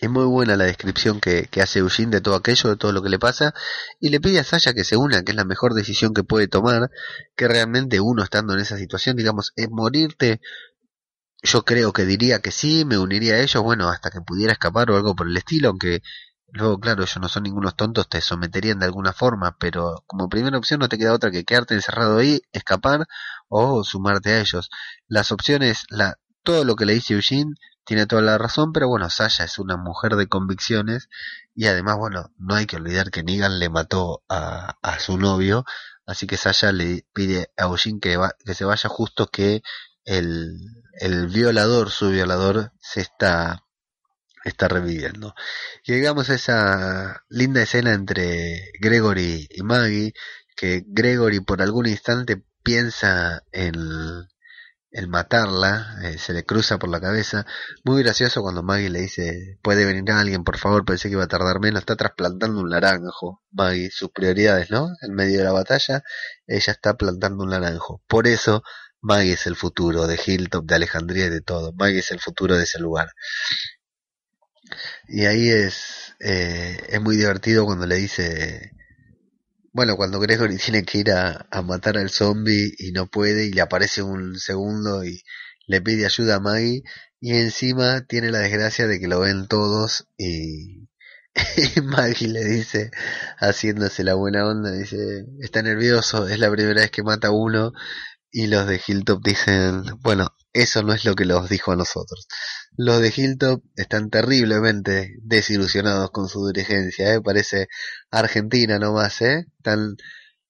[0.00, 3.02] es muy buena la descripción que, que, hace Eugene de todo aquello, de todo lo
[3.02, 3.54] que le pasa,
[4.00, 6.48] y le pide a Sasha que se una, que es la mejor decisión que puede
[6.48, 6.90] tomar,
[7.36, 10.40] que realmente uno estando en esa situación, digamos, es morirte
[11.42, 14.90] yo creo que diría que sí, me uniría a ellos, bueno, hasta que pudiera escapar
[14.90, 16.02] o algo por el estilo, aunque
[16.48, 20.58] luego, claro, ellos no son ningunos tontos, te someterían de alguna forma, pero como primera
[20.58, 23.06] opción no te queda otra que quedarte encerrado ahí, escapar
[23.48, 24.70] o sumarte a ellos.
[25.08, 29.10] Las opciones, la, todo lo que le dice Eugene tiene toda la razón, pero bueno,
[29.10, 31.08] Sasha es una mujer de convicciones
[31.54, 35.64] y además, bueno, no hay que olvidar que Negan le mató a, a su novio,
[36.06, 39.62] así que Sasha le pide a Eugene que, que se vaya justo que
[40.04, 43.64] el, violador, su violador, se está,
[44.44, 45.34] está reviviendo.
[45.84, 50.12] Llegamos a esa linda escena entre Gregory y Maggie,
[50.56, 53.72] que Gregory por algún instante piensa en,
[55.08, 57.46] matarla, eh, se le cruza por la cabeza.
[57.84, 61.28] Muy gracioso cuando Maggie le dice, puede venir alguien, por favor, pensé que iba a
[61.28, 63.42] tardar menos, está trasplantando un naranjo.
[63.50, 64.88] Maggie, sus prioridades, ¿no?
[65.00, 66.02] En medio de la batalla,
[66.46, 68.02] ella está plantando un naranjo.
[68.06, 68.62] Por eso
[69.02, 71.72] Maggie es el futuro de Hilltop, de Alejandría y de todo.
[71.72, 73.08] Maggie es el futuro de ese lugar.
[75.08, 78.72] Y ahí es, eh, es muy divertido cuando le dice,
[79.72, 83.62] bueno, cuando Gregory tiene que ir a, matar al zombie y no puede y le
[83.62, 85.22] aparece un segundo y
[85.66, 86.82] le pide ayuda a Maggie
[87.20, 90.88] y encima tiene la desgracia de que lo ven todos y,
[91.76, 92.90] y Maggie le dice,
[93.38, 97.72] haciéndose la buena onda, dice, está nervioso, es la primera vez que mata a uno
[98.32, 102.26] y los de Hilltop dicen, bueno, eso no es lo que los dijo a nosotros.
[102.76, 107.20] Los de Hilltop están terriblemente desilusionados con su dirigencia, ¿eh?
[107.20, 107.68] parece
[108.10, 109.46] Argentina nomás, ¿eh?
[109.58, 109.96] están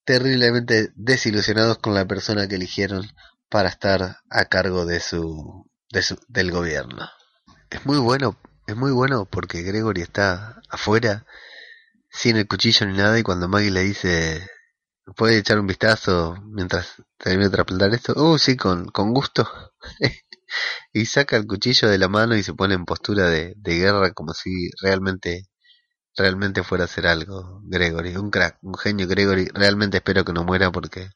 [0.05, 3.07] terriblemente desilusionados con la persona que eligieron
[3.49, 7.09] para estar a cargo de su, de su del gobierno.
[7.69, 11.27] Es muy bueno, es muy bueno porque Gregory está afuera
[12.11, 14.49] sin el cuchillo ni nada y cuando Maggie le dice
[15.17, 19.49] puede echar un vistazo mientras termine de traplantar esto, oh sí, con, con gusto.
[20.93, 24.13] Y saca el cuchillo de la mano y se pone en postura de, de guerra
[24.13, 25.47] como si realmente
[26.17, 30.45] realmente fuera a hacer algo Gregory, un crack, un genio Gregory, realmente espero que no
[30.45, 31.11] muera porque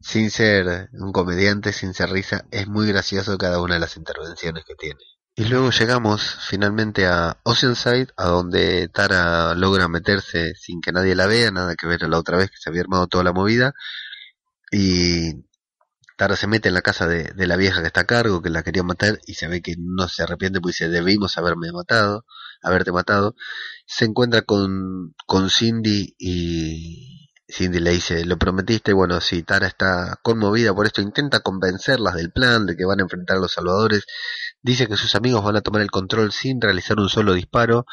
[0.00, 4.64] sin ser un comediante, sin ser risa, es muy gracioso cada una de las intervenciones
[4.66, 5.00] que tiene.
[5.34, 11.26] Y luego llegamos finalmente a Oceanside, a donde Tara logra meterse sin que nadie la
[11.26, 13.72] vea, nada que ver a la otra vez que se había armado toda la movida.
[14.70, 15.44] Y
[16.18, 18.50] Tara se mete en la casa de, de la vieja que está a cargo, que
[18.50, 22.26] la quería matar, y se ve que no se arrepiente porque dice, debimos haberme matado,
[22.62, 23.34] haberte matado.
[23.86, 30.18] Se encuentra con, con Cindy y, Cindy le dice, lo prometiste, bueno, si Tara está
[30.22, 34.04] conmovida por esto, intenta convencerlas del plan, de que van a enfrentar a los salvadores,
[34.62, 37.86] dice que sus amigos van a tomar el control sin realizar un solo disparo,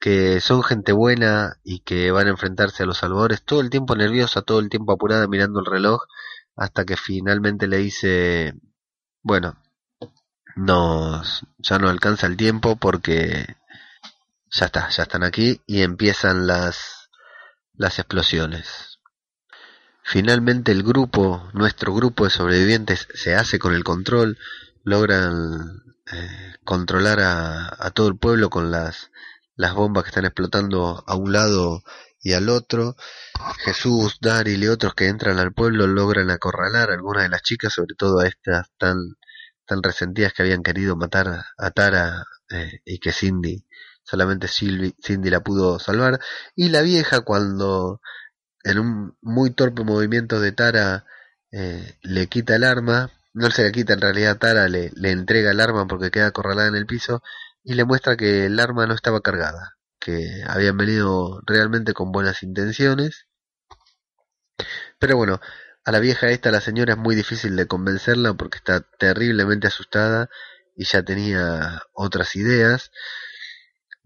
[0.00, 3.96] que son gente buena y que van a enfrentarse a los salvadores, todo el tiempo
[3.96, 6.02] nerviosa, todo el tiempo apurada mirando el reloj,
[6.56, 8.54] hasta que finalmente le dice,
[9.22, 9.60] bueno,
[10.56, 13.56] nos, ya no alcanza el tiempo porque
[14.50, 17.10] ya está, ya están aquí y empiezan las,
[17.74, 18.98] las explosiones.
[20.02, 24.38] Finalmente el grupo, nuestro grupo de sobrevivientes, se hace con el control,
[24.82, 29.10] logran eh, controlar a, todo el pueblo con las,
[29.56, 31.82] las bombas que están explotando a un lado
[32.20, 32.96] y al otro.
[33.64, 37.72] Jesús, Daryl y otros que entran al pueblo logran acorralar a algunas de las chicas,
[37.72, 38.96] sobre todo a estas tan,
[39.66, 43.66] tan resentidas que habían querido matar a Tara eh, y que Cindy,
[44.02, 46.20] solamente Cindy la pudo salvar.
[46.56, 48.00] Y la vieja cuando
[48.64, 51.04] en un muy torpe movimiento de Tara
[51.50, 55.50] eh, le quita el arma, no se le quita en realidad Tara, le, le entrega
[55.50, 57.22] el arma porque queda acorralada en el piso
[57.64, 62.42] y le muestra que el arma no estaba cargada, que habían venido realmente con buenas
[62.42, 63.26] intenciones.
[64.98, 65.40] Pero bueno,
[65.84, 70.28] a la vieja esta, la señora, es muy difícil de convencerla porque está terriblemente asustada
[70.76, 72.90] y ya tenía otras ideas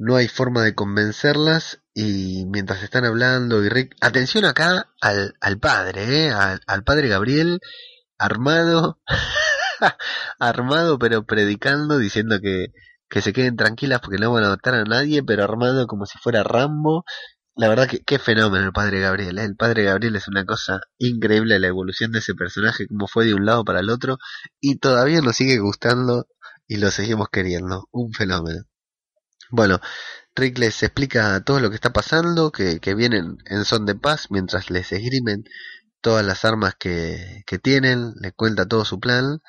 [0.03, 6.27] no hay forma de convencerlas y mientras están hablando y atención acá al, al padre,
[6.27, 6.33] ¿eh?
[6.33, 7.61] al, padre Gabriel,
[8.23, 9.01] armado,
[10.39, 12.69] armado pero predicando, diciendo que,
[13.09, 16.19] que se queden tranquilas porque no van a matar a nadie, pero armado como si
[16.19, 17.05] fuera Rambo.
[17.55, 19.45] La verdad que qué fenómeno el padre Gabriel, ¿eh?
[19.45, 23.35] el padre Gabriel es una cosa increíble la evolución de ese personaje, como fue de
[23.35, 24.17] un lado para el otro,
[24.61, 26.27] y todavía nos sigue gustando
[26.67, 28.63] y lo seguimos queriendo, un fenómeno.
[29.51, 29.81] Bueno,
[30.35, 34.29] Rick les explica todo lo que está pasando, que, que vienen en son de paz
[34.31, 35.45] mientras les esgrimen
[36.03, 39.41] todas las armas que, que tienen, les cuenta todo su plan.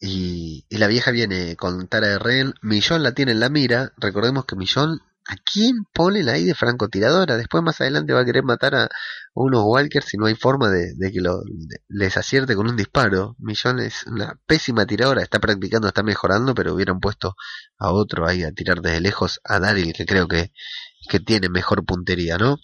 [0.00, 2.54] Y, y la vieja viene con Tara de Ren.
[2.62, 3.92] Millón la tiene en la mira.
[3.98, 7.38] Recordemos que Millón ¿A quién ponen ahí de francotiradora?
[7.38, 8.90] Después más adelante va a querer matar a
[9.32, 11.42] unos walkers si no hay forma de, que lo,
[11.88, 13.34] les acierte con un disparo.
[13.38, 17.36] Millón es una pésima tiradora, está practicando, está mejorando, pero hubieran puesto
[17.78, 20.52] a otro ahí a tirar desde lejos, a Daryl, que creo que,
[21.08, 22.58] que tiene mejor puntería, ¿no?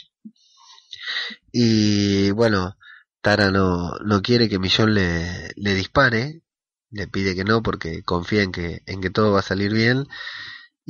[1.52, 2.76] Y bueno,
[3.22, 6.42] Tara no, no quiere que Millón le, le dispare,
[6.90, 10.06] le pide que no porque confía en que, en que todo va a salir bien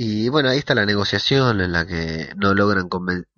[0.03, 2.89] y bueno, ahí está la negociación en la que no logran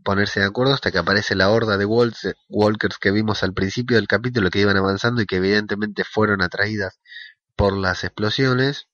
[0.05, 4.07] ponerse de acuerdo hasta que aparece la horda de walkers que vimos al principio del
[4.07, 7.01] capítulo que iban avanzando y que evidentemente fueron atraídas
[7.57, 8.87] por las explosiones.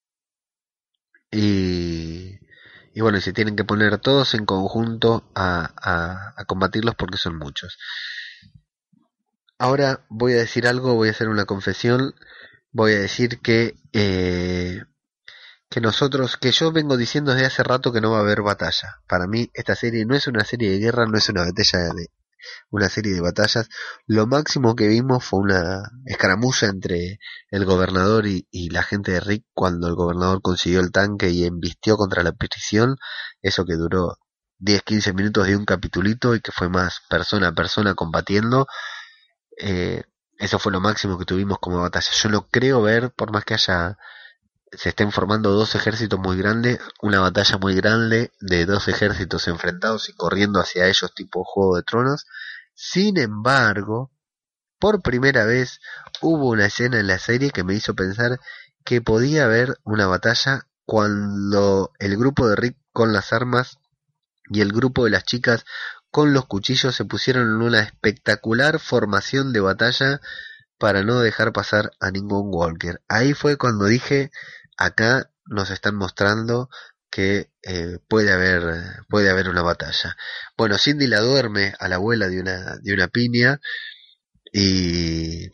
[1.31, 2.39] Y,
[2.95, 7.19] y bueno, y se tienen que poner todos en conjunto a, a, a combatirlos porque
[7.19, 7.77] son muchos.
[9.59, 12.15] Ahora voy a decir algo, voy a hacer una confesión.
[12.73, 14.83] Voy a decir que eh,
[15.71, 19.03] que nosotros, que yo vengo diciendo desde hace rato que no va a haber batalla.
[19.07, 22.09] Para mí esta serie no es una serie de guerra, no es una batalla de
[22.71, 23.69] una serie de batallas.
[24.07, 27.19] Lo máximo que vimos fue una escaramuza entre
[27.51, 31.97] el gobernador y, la gente de Rick cuando el gobernador consiguió el tanque y embistió
[31.97, 32.97] contra la prisión.
[33.43, 34.19] Eso que duró
[34.61, 38.67] 10-15 minutos de un capitulito y que fue más persona a persona combatiendo.
[39.59, 40.03] Eh,
[40.39, 42.11] eso fue lo máximo que tuvimos como batalla.
[42.13, 43.99] Yo no creo ver, por más que haya
[44.73, 50.09] se estén formando dos ejércitos muy grandes, una batalla muy grande de dos ejércitos enfrentados
[50.09, 52.27] y corriendo hacia ellos tipo Juego de Tronos.
[52.75, 54.11] Sin embargo,
[54.79, 55.81] por primera vez
[56.21, 58.41] hubo una escena en la serie que me hizo pensar
[58.85, 63.79] que podía haber una batalla cuando el grupo de Rick con las armas
[64.51, 65.65] y el grupo de las chicas
[66.11, 70.21] con los cuchillos se pusieron en una espectacular formación de batalla
[70.79, 73.03] para no dejar pasar a ningún Walker.
[73.09, 74.31] Ahí fue cuando dije,
[74.77, 76.71] acá nos están mostrando
[77.11, 80.17] que eh, puede haber puede haber una batalla.
[80.57, 83.61] Bueno, Cindy la duerme a la abuela de una de una piña
[84.53, 85.51] y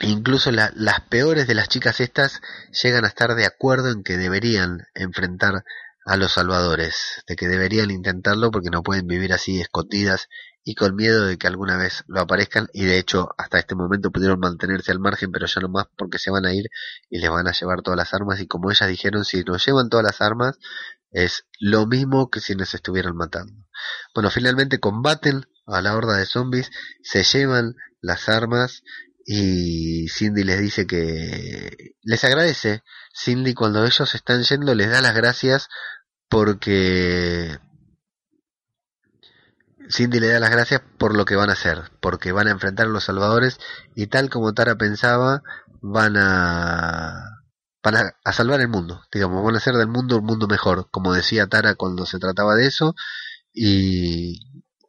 [0.00, 2.40] incluso las peores de las chicas estas
[2.82, 5.64] llegan a estar de acuerdo en que deberían enfrentar
[6.08, 10.28] a los salvadores, de que deberían intentarlo porque no pueden vivir así escondidas
[10.64, 14.10] y con miedo de que alguna vez lo aparezcan y de hecho hasta este momento
[14.10, 16.70] pudieron mantenerse al margen pero ya no más porque se van a ir
[17.10, 19.90] y les van a llevar todas las armas y como ellas dijeron si nos llevan
[19.90, 20.58] todas las armas
[21.10, 23.66] es lo mismo que si nos estuvieran matando.
[24.14, 26.70] Bueno, finalmente combaten a la horda de zombies,
[27.02, 28.82] se llevan las armas
[29.26, 32.82] y Cindy les dice que les agradece.
[33.14, 35.68] Cindy cuando ellos están yendo les da las gracias
[36.28, 37.58] porque
[39.90, 42.86] Cindy le da las gracias por lo que van a hacer, porque van a enfrentar
[42.86, 43.58] a los salvadores
[43.94, 45.42] y tal como Tara pensaba,
[45.80, 47.38] van a
[47.82, 51.12] van a, salvar el mundo, digamos, van a hacer del mundo un mundo mejor, como
[51.14, 52.94] decía Tara cuando se trataba de eso
[53.52, 54.40] y,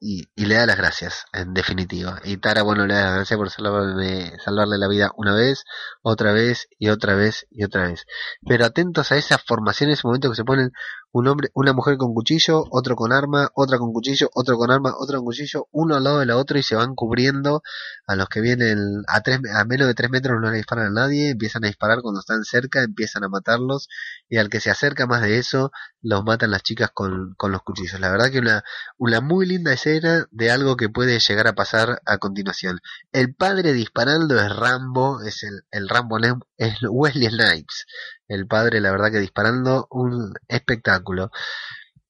[0.02, 2.20] y, le da las gracias, en definitiva.
[2.24, 5.64] Y Tara, bueno, le da las gracias por salvarle, salvarle la vida una vez,
[6.02, 8.06] otra vez y otra vez y otra vez.
[8.48, 10.72] Pero atentos a esa formación, en ese momento que se ponen
[11.12, 14.94] un hombre, una mujer con cuchillo, otro con arma, otra con cuchillo, otro con arma,
[14.98, 17.64] otro con cuchillo, uno al lado de la otra y se van cubriendo
[18.06, 20.92] a los que vienen a tres, a menos de tres metros no le disparan a
[20.92, 23.88] nadie, empiezan a disparar cuando están cerca, empiezan a matarlos
[24.30, 27.64] y al que se acerca más de eso los matan las chicas con, con los
[27.64, 28.00] cuchillos.
[28.00, 28.64] La verdad que una,
[28.98, 32.80] una muy linda escena de algo que puede llegar a pasar a continuación.
[33.12, 36.18] El padre disparando es Rambo, es el, el Rambo
[36.58, 37.86] es Wesley Snipes
[38.30, 41.32] el padre, la verdad que disparando un espectáculo.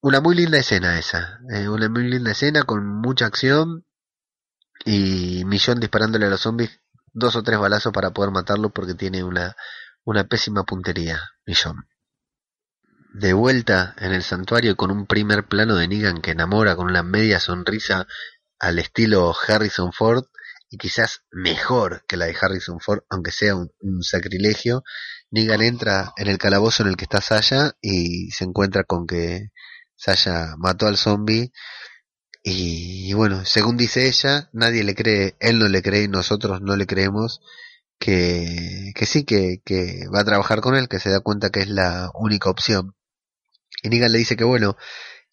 [0.00, 3.84] Una muy linda escena esa, eh, una muy linda escena con mucha acción
[4.84, 6.80] y Millón disparándole a los zombies
[7.12, 9.56] dos o tres balazos para poder matarlo porque tiene una,
[10.04, 11.88] una pésima puntería, Millón.
[13.12, 17.02] De vuelta en el santuario con un primer plano de Negan que enamora con una
[17.02, 18.06] media sonrisa
[18.58, 20.24] al estilo Harrison Ford
[20.68, 24.84] y quizás mejor que la de Harrison Ford, aunque sea un sacrilegio,
[25.30, 29.50] Negan entra en el calabozo en el que está Saya y se encuentra con que
[29.96, 31.52] Saya mató al zombie
[32.42, 36.74] y, bueno, según dice ella, nadie le cree, él no le cree y nosotros no
[36.76, 37.40] le creemos
[37.98, 41.60] que, que sí, que, que va a trabajar con él, que se da cuenta que
[41.60, 42.94] es la única opción.
[43.82, 44.76] Y Negan le dice que bueno,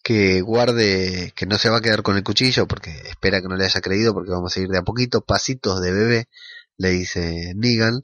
[0.02, 3.56] que guarde, que no se va a quedar con el cuchillo porque espera que no
[3.56, 6.28] le haya creído porque vamos a ir de a poquito, pasitos de bebé,
[6.76, 8.02] le dice Negan,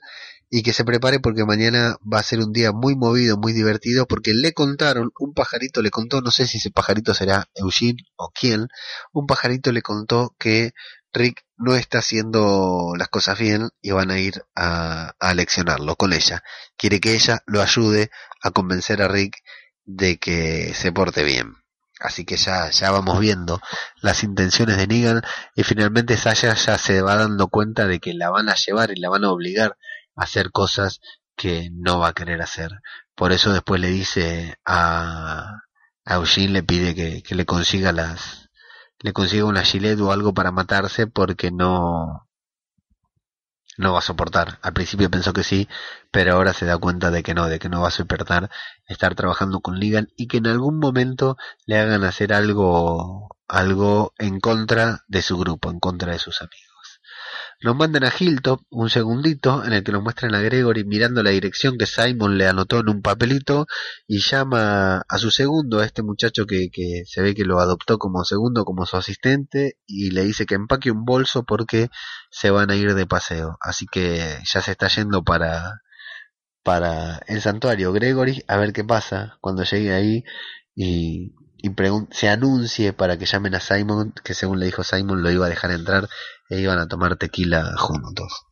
[0.57, 4.07] y que se prepare porque mañana va a ser un día muy movido, muy divertido,
[4.07, 8.31] porque le contaron, un pajarito le contó, no sé si ese pajarito será Eugene o
[8.33, 8.69] quién,
[9.13, 10.71] un pajarito le contó que
[11.13, 16.13] Rick no está haciendo las cosas bien y van a ir a, a leccionarlo con
[16.13, 16.45] ella.
[16.77, 19.39] Quiere que ella lo ayude a convencer a Rick
[19.85, 21.57] de que se porte bien.
[21.99, 23.61] Así que ya, ya vamos viendo
[24.03, 25.23] las intenciones de Negan
[25.57, 29.01] y finalmente Sasha ya se va dando cuenta de que la van a llevar y
[29.01, 29.77] la van a obligar
[30.17, 31.01] hacer cosas
[31.37, 32.71] que no va a querer hacer.
[33.15, 35.61] Por eso después le dice a,
[36.05, 38.51] a Eugene, le pide que, que le consiga las,
[39.01, 42.29] le consiga una gilet o algo para matarse porque no,
[43.77, 44.59] no va a soportar.
[44.63, 45.69] Al principio pensó que sí,
[46.11, 48.51] pero ahora se da cuenta de que no, de que no va a soportar
[48.87, 54.41] estar trabajando con Ligan y que en algún momento le hagan hacer algo, algo en
[54.41, 56.74] contra de su grupo, en contra de sus amigos.
[57.63, 61.31] Nos mandan a Hilltop un segundito en el que nos muestran a Gregory mirando la
[61.31, 63.67] dirección que Simon le anotó en un papelito
[64.07, 67.99] y llama a su segundo, a este muchacho que, que se ve que lo adoptó
[67.99, 71.89] como segundo, como su asistente, y le dice que empaque un bolso porque
[72.31, 73.57] se van a ir de paseo.
[73.61, 75.83] Así que ya se está yendo para,
[76.63, 80.25] para el santuario Gregory a ver qué pasa cuando llegue ahí
[80.75, 81.35] y
[81.65, 81.71] y
[82.11, 85.49] se anuncie para que llamen a Simon, que según le dijo Simon lo iba a
[85.49, 86.11] dejar entrar
[86.49, 88.47] e iban a tomar tequila juntos.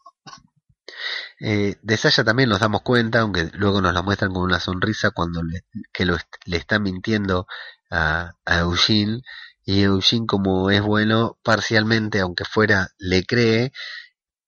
[1.41, 5.11] Eh, de Saya también nos damos cuenta, aunque luego nos la muestran con una sonrisa
[5.11, 7.47] cuando le, que le está mintiendo
[7.91, 9.23] a, a Eugene
[9.65, 13.73] y Eugene como es bueno parcialmente aunque fuera le cree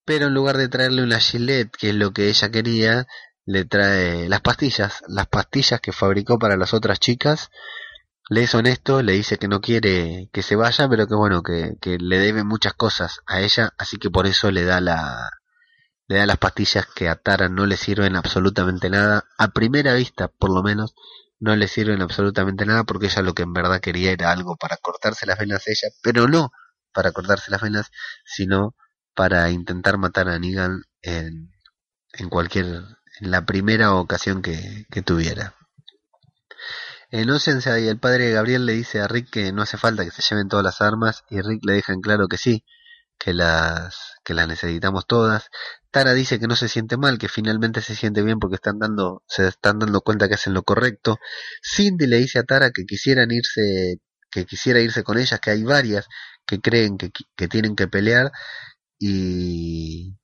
[0.05, 3.07] pero en lugar de traerle una gilet que es lo que ella quería
[3.47, 7.51] le trae las pastillas, las pastillas que fabricó para las otras chicas.
[8.31, 11.77] Le es honesto, le dice que no quiere que se vaya, pero que bueno, que,
[11.99, 15.31] le debe muchas cosas a ella, así que por eso le da la,
[16.09, 20.29] le da las pastillas que a Tara no le sirven absolutamente nada, a primera vista
[20.29, 20.95] por lo menos,
[21.39, 24.79] no le sirven absolutamente nada porque ella lo que en verdad quería era algo para
[24.79, 26.51] cortarse las venas ella, pero no
[26.93, 27.91] para cortarse las venas,
[28.25, 28.75] sino
[29.15, 31.51] para intentar matar a Negan en,
[32.15, 32.67] en cualquier,
[33.21, 35.55] en la primera ocasión que tuviera.
[37.17, 40.21] En y el padre Gabriel le dice a Rick que no hace falta que se
[40.21, 42.65] lleven todas las armas y Rick le deja en claro que sí,
[43.21, 45.49] que las, que las necesitamos todas.
[45.93, 49.23] Tara dice que no se siente mal, que finalmente se siente bien porque están dando,
[49.29, 51.19] se están dando cuenta que hacen lo correcto.
[51.63, 55.63] Cindy le dice a Tara que quisieran irse, que quisiera irse con ellas, que hay
[55.63, 56.09] varias
[56.45, 58.33] que creen que, que tienen que pelear
[58.99, 60.17] y,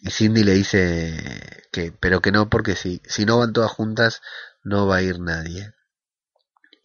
[0.00, 4.22] y Cindy le dice que, pero que no, porque si, si no van todas juntas,
[4.62, 5.75] no va a ir nadie.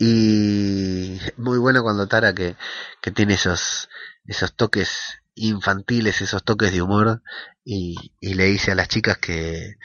[0.04, 2.56] Y muy bueno cuando Tara que,
[3.04, 3.88] que tiene esos,
[4.26, 7.22] esos toques infantiles, esos toques de humor,
[7.64, 9.76] y, y le dice a las chicas que,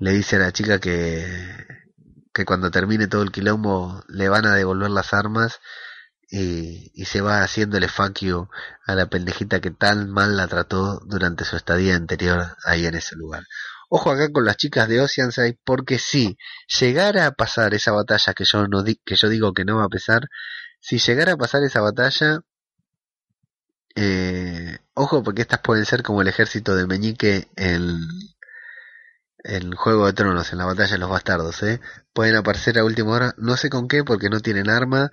[0.00, 1.24] le dice a la chica que,
[2.34, 5.60] que cuando termine todo el quilombo le van a devolver las armas
[6.28, 8.18] y, y se va haciéndole fuck
[8.88, 13.14] a la pendejita que tan mal la trató durante su estadía anterior ahí en ese
[13.14, 13.44] lugar.
[13.88, 16.36] Ojo acá con las chicas de Oceanside porque si
[16.80, 19.84] llegara a pasar esa batalla que yo no di, que yo digo que no va
[19.84, 20.28] a pesar,
[20.80, 22.40] si llegara a pasar esa batalla,
[23.94, 28.00] eh, ojo porque estas pueden ser como el ejército de Meñique en
[29.46, 31.80] el Juego de Tronos, en la batalla de los bastardos, ¿eh?
[32.12, 35.10] Pueden aparecer a última hora, no sé con qué, porque no tienen arma,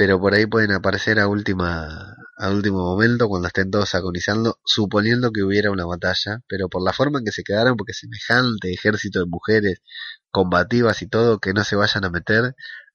[0.00, 5.30] pero por ahí pueden aparecer a última a último momento cuando estén todos agonizando, suponiendo
[5.30, 9.18] que hubiera una batalla, pero por la forma en que se quedaron, porque semejante ejército
[9.18, 9.82] de mujeres
[10.30, 12.54] combativas y todo, que no se vayan a meter,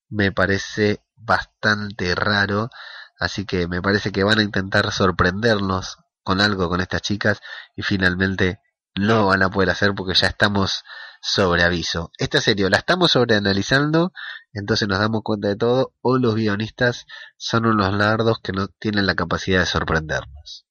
[0.09, 2.71] me parece bastante raro,
[3.19, 7.39] así que me parece que van a intentar sorprendernos con algo con estas chicas
[7.75, 8.61] y finalmente
[8.95, 10.83] no van a poder hacer porque ya estamos
[11.21, 12.11] sobre aviso.
[12.17, 14.13] Esta serie la estamos sobreanalizando,
[14.53, 17.05] entonces nos damos cuenta de todo, o los guionistas
[17.37, 20.65] son unos lardos que no tienen la capacidad de sorprendernos.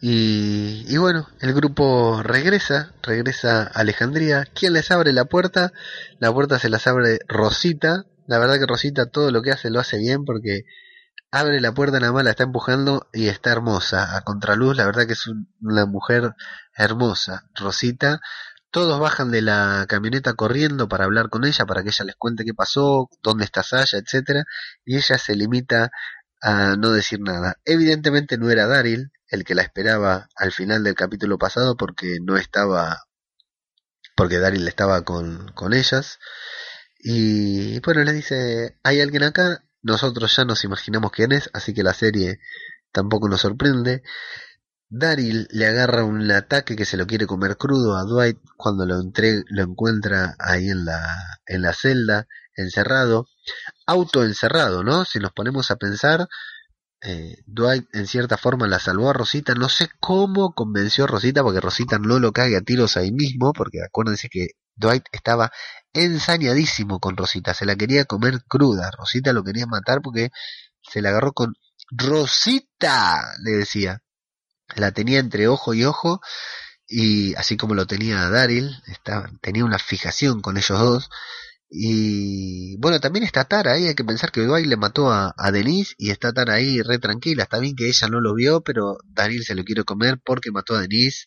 [0.00, 4.44] Y, y bueno, el grupo regresa, regresa Alejandría.
[4.54, 5.72] ¿Quién les abre la puerta?
[6.18, 8.04] La puerta se las abre Rosita.
[8.26, 10.64] La verdad que Rosita todo lo que hace lo hace bien porque
[11.34, 14.16] abre la puerta nada más, la está empujando y está hermosa.
[14.16, 15.26] A contraluz, la verdad que es
[15.60, 16.34] una mujer
[16.76, 17.50] hermosa.
[17.54, 18.20] Rosita
[18.70, 22.44] todos bajan de la camioneta corriendo para hablar con ella, para que ella les cuente
[22.44, 24.44] qué pasó, dónde está Sasha, etcétera,
[24.84, 25.90] y ella se limita
[26.40, 27.56] a no decir nada.
[27.64, 32.36] Evidentemente no era Daryl el que la esperaba al final del capítulo pasado porque no
[32.36, 33.04] estaba
[34.16, 36.18] porque Daryl estaba con, con ellas
[36.98, 41.82] y bueno le dice hay alguien acá nosotros ya nos imaginamos quién es así que
[41.82, 42.40] la serie
[42.90, 44.02] tampoco nos sorprende.
[44.88, 48.96] Daryl le agarra un ataque que se lo quiere comer crudo a Dwight cuando lo,
[49.02, 51.04] lo encuentra ahí en la,
[51.46, 52.26] en la celda,
[52.56, 53.28] encerrado,
[53.86, 55.04] autoencerrado, ¿no?
[55.04, 56.28] Si nos ponemos a pensar,
[57.02, 61.42] eh, Dwight en cierta forma la salvó a Rosita, no sé cómo convenció a Rosita,
[61.42, 65.50] porque Rosita no lo cague a tiros ahí mismo, porque acuérdense que Dwight estaba
[65.94, 70.30] ensañadísimo con Rosita, se la quería comer cruda, Rosita lo quería matar porque
[70.82, 71.54] se la agarró con
[71.90, 74.00] Rosita, le decía.
[74.76, 76.20] La tenía entre ojo y ojo
[76.86, 78.76] y así como lo tenía Daryl,
[79.40, 81.10] tenía una fijación con ellos dos.
[81.70, 83.72] Y bueno, también está Tara.
[83.72, 86.98] Ahí, hay que pensar que Dwight le mató a, Denise y está Tara ahí re
[86.98, 87.44] tranquila.
[87.44, 90.76] Está bien que ella no lo vio, pero Daryl se lo quiere comer porque mató
[90.76, 91.26] a Denise,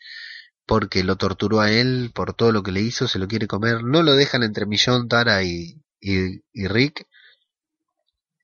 [0.67, 3.83] porque lo torturó a él, por todo lo que le hizo, se lo quiere comer.
[3.83, 7.07] No lo dejan entre Millón, Tara y, y, y Rick.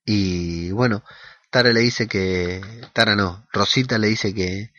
[0.05, 1.03] Y bueno,
[1.51, 2.61] Tara le dice que,
[2.93, 4.71] Tara no, Rosita le dice que,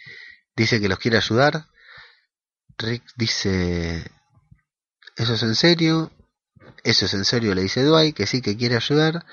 [0.57, 1.67] dice que los quiere ayudar.
[2.79, 4.11] Rick dice,
[5.17, 6.11] ¿eso es en serio?
[6.83, 9.27] Eso es en serio, le dice Dwight, que sí que quiere ayudar.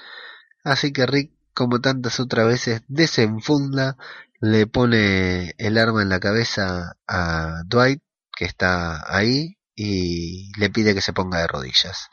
[0.66, 3.98] Así que Rick, como tantas otras veces, desenfunda,
[4.42, 8.02] le pone el arma en la cabeza a Dwight,
[8.36, 12.08] que está ahí, y le pide que se ponga de rodillas.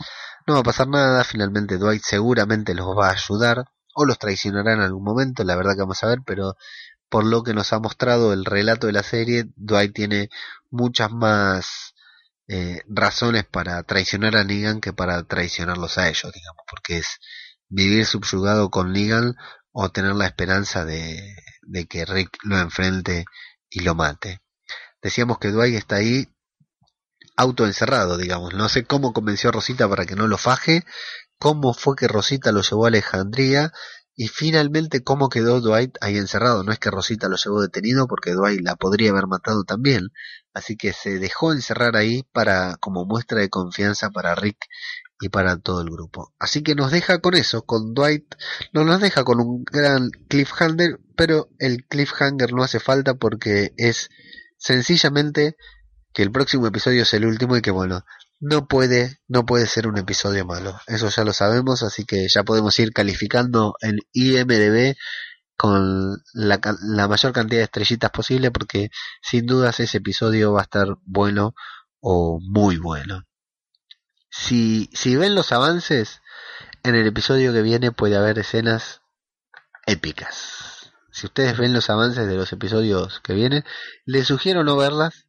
[0.47, 3.65] No va a pasar nada, finalmente Dwight seguramente los va a ayudar
[3.95, 6.55] o los traicionará en algún momento, la verdad que vamos a ver, pero
[7.09, 10.29] por lo que nos ha mostrado el relato de la serie, Dwight tiene
[10.71, 11.95] muchas más
[12.47, 17.19] eh, razones para traicionar a Negan que para traicionarlos a ellos, digamos, porque es
[17.69, 19.35] vivir subyugado con Negan
[19.73, 21.35] o tener la esperanza de,
[21.69, 23.25] de que Rick lo enfrente
[23.71, 24.41] y lo mate.
[25.03, 26.29] Decíamos que Dwight está ahí
[27.37, 28.55] autoencerrado, digamos.
[28.55, 30.85] No sé cómo convenció a Rosita para que no lo faje,
[31.39, 33.73] cómo fue que Rosita lo llevó a Alejandría
[34.17, 36.65] y finalmente cómo quedó Dwight ahí encerrado.
[36.65, 40.09] No es que Rosita lo llevó detenido porque Dwight la podría haber matado también.
[40.53, 44.59] Así que se dejó encerrar ahí para como muestra de confianza para Rick
[45.21, 46.35] y para todo el grupo.
[46.39, 48.35] Así que nos deja con eso, con Dwight,
[48.73, 54.11] no nos deja con un gran cliffhanger, pero el cliffhanger no hace falta porque es
[54.57, 55.57] sencillamente
[56.13, 58.05] que el próximo episodio es el último y que bueno,
[58.41, 60.81] no puede, no puede ser un episodio malo.
[60.87, 64.97] Eso ya lo sabemos, así que ya podemos ir calificando en IMDB
[65.57, 68.91] con la, la mayor cantidad de estrellitas posible porque
[69.23, 71.55] sin dudas ese episodio va a estar bueno
[72.01, 73.28] o muy bueno.
[74.31, 76.21] Si, si ven los avances,
[76.83, 79.03] en el episodio que viene puede haber escenas
[79.87, 80.93] épicas.
[81.11, 83.65] Si ustedes ven los avances de los episodios que vienen,
[84.05, 85.27] les sugiero no verlas,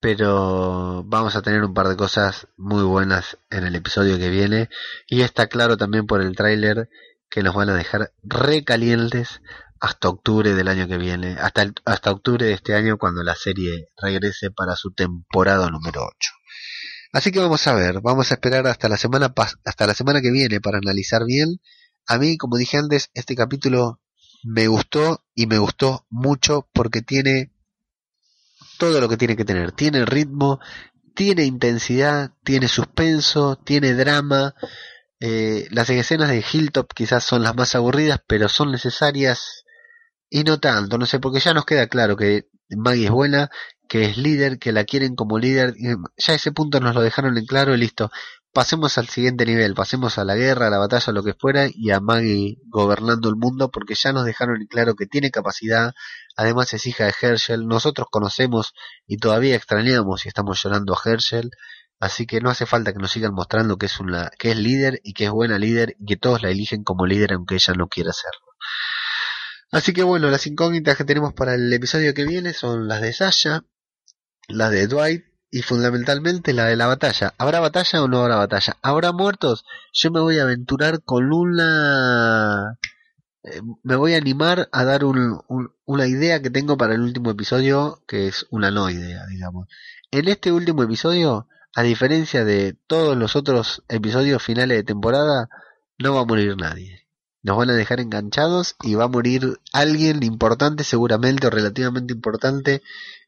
[0.00, 4.68] pero vamos a tener un par de cosas muy buenas en el episodio que viene
[5.06, 6.90] y está claro también por el tráiler
[7.30, 9.40] que nos van a dejar recalientes
[9.80, 13.88] hasta octubre del año que viene, hasta, hasta octubre de este año cuando la serie
[13.96, 16.30] regrese para su temporada número 8.
[17.16, 19.32] Así que vamos a ver, vamos a esperar hasta la semana
[19.64, 21.62] hasta la semana que viene para analizar bien.
[22.06, 24.02] A mí, como dije antes, este capítulo
[24.44, 27.54] me gustó y me gustó mucho porque tiene
[28.76, 29.72] todo lo que tiene que tener.
[29.72, 30.60] Tiene ritmo,
[31.14, 34.54] tiene intensidad, tiene suspenso, tiene drama.
[35.18, 39.64] Eh, las escenas de Hilltop quizás son las más aburridas, pero son necesarias
[40.28, 43.50] y no tanto, no sé, porque ya nos queda claro que Maggie es buena
[43.88, 45.74] que es líder, que la quieren como líder.
[46.16, 48.10] Ya ese punto nos lo dejaron en claro y listo.
[48.52, 51.90] Pasemos al siguiente nivel, pasemos a la guerra, a la batalla, lo que fuera, y
[51.90, 55.92] a Maggie gobernando el mundo, porque ya nos dejaron en claro que tiene capacidad,
[56.36, 58.72] además es hija de Herschel, nosotros conocemos
[59.06, 61.50] y todavía extrañamos y estamos llorando a Herschel,
[62.00, 65.00] así que no hace falta que nos sigan mostrando que es una, que es líder
[65.04, 67.88] y que es buena líder y que todos la eligen como líder aunque ella no
[67.88, 68.46] quiera serlo.
[69.70, 73.12] Así que bueno, las incógnitas que tenemos para el episodio que viene son las de
[73.12, 73.64] Sasha,
[74.48, 77.34] la de Dwight y fundamentalmente la de la batalla.
[77.38, 78.76] ¿Habrá batalla o no habrá batalla?
[78.82, 79.64] ¿Habrá muertos?
[79.92, 82.78] Yo me voy a aventurar con una...
[83.42, 85.40] Eh, me voy a animar a dar un,
[85.84, 89.68] una idea que tengo para el último episodio, que es una no idea, digamos.
[90.10, 95.48] En este último episodio, a diferencia de todos los otros episodios finales de temporada,
[95.98, 97.06] no va a morir nadie.
[97.42, 102.82] Nos van a dejar enganchados y va a morir alguien importante seguramente o relativamente importante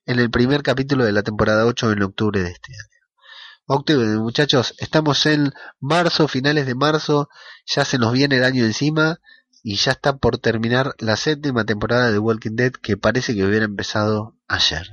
[0.08, 2.98] en el primer capítulo de la temporada 8 en octubre de este año.
[3.66, 7.28] Octubre, muchachos, estamos en marzo, finales de marzo,
[7.66, 9.20] ya se nos viene el año encima
[9.62, 13.66] y ya está por terminar la séptima temporada de Walking Dead que parece que hubiera
[13.66, 14.88] empezado ayer.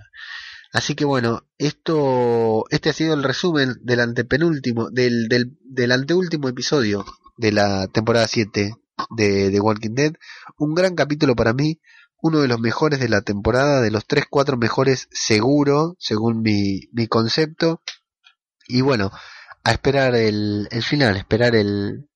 [0.74, 7.06] Así que bueno, esto, este ha sido el resumen del antepenúltimo, del, del, anteúltimo episodio
[7.38, 8.76] de la temporada 7
[9.12, 10.14] de The Walking Dead.
[10.58, 11.80] Un gran capítulo para mí,
[12.22, 17.08] uno de los mejores de la temporada, de los 3-4 mejores seguro, según mi, mi
[17.08, 17.82] concepto.
[18.68, 19.12] Y bueno,
[19.64, 22.08] a esperar el, el final, esperar el,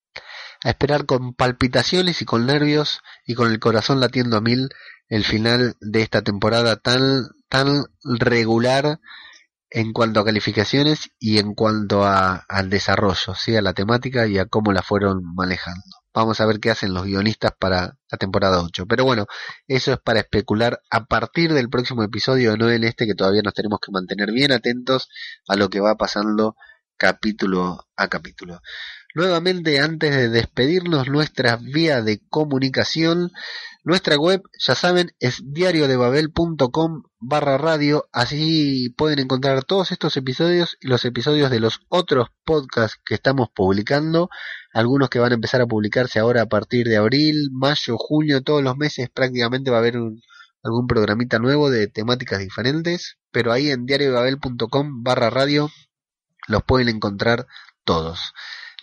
[0.63, 4.69] a esperar con palpitaciones y con nervios y con el corazón latiendo a mil
[5.07, 8.99] el final de esta temporada tan, tan regular
[9.71, 13.55] en cuanto a calificaciones y en cuanto a, al desarrollo, ¿sí?
[13.55, 15.83] a la temática y a cómo la fueron manejando.
[16.19, 18.85] Vamos a ver qué hacen los guionistas para la temporada 8.
[18.87, 19.25] Pero bueno,
[19.69, 23.53] eso es para especular a partir del próximo episodio, no en este que todavía nos
[23.53, 25.07] tenemos que mantener bien atentos
[25.47, 26.57] a lo que va pasando
[26.97, 28.59] capítulo a capítulo.
[29.15, 33.31] Nuevamente, antes de despedirnos, nuestra vía de comunicación
[33.83, 38.09] nuestra web, ya saben, es diariodebabel.com barra radio.
[38.11, 43.49] Así pueden encontrar todos estos episodios y los episodios de los otros podcasts que estamos
[43.53, 44.29] publicando.
[44.73, 48.63] Algunos que van a empezar a publicarse ahora a partir de abril, mayo, junio, todos
[48.63, 49.95] los meses prácticamente va a haber
[50.63, 53.17] algún programita nuevo de temáticas diferentes.
[53.31, 55.69] Pero ahí en diariodebabel.com barra radio
[56.47, 57.47] los pueden encontrar
[57.85, 58.33] todos.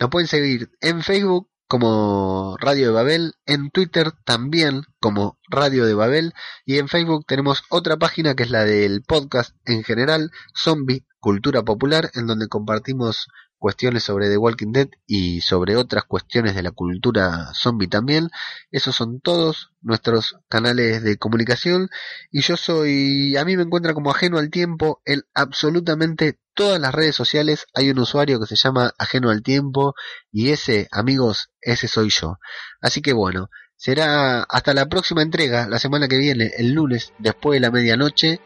[0.01, 5.95] Nos pueden seguir en Facebook como Radio de Babel, en Twitter también como Radio de
[5.95, 6.33] Babel
[6.65, 11.63] y en Facebook tenemos otra página que es la del podcast en general, Zombie Cultura
[11.63, 13.29] Popular, en donde compartimos
[13.59, 18.29] cuestiones sobre The Walking Dead y sobre otras cuestiones de la cultura zombie también.
[18.71, 21.89] Esos son todos nuestros canales de comunicación
[22.31, 26.95] y yo soy, a mí me encuentra como ajeno al tiempo en absolutamente todas las
[26.95, 27.67] redes sociales.
[27.75, 29.95] Hay un usuario que se llama ajeno al tiempo
[30.31, 32.39] y ese, amigos, ese soy yo.
[32.81, 37.57] Así que bueno, será hasta la próxima entrega, la semana que viene, el lunes, después
[37.57, 38.41] de la medianoche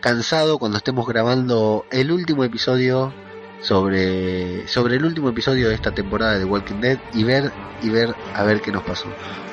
[0.00, 3.12] cansado cuando estemos grabando el último episodio
[3.60, 7.52] sobre, sobre el último episodio de esta temporada de Walking Dead y ver
[7.82, 9.06] y ver a ver qué nos pasó.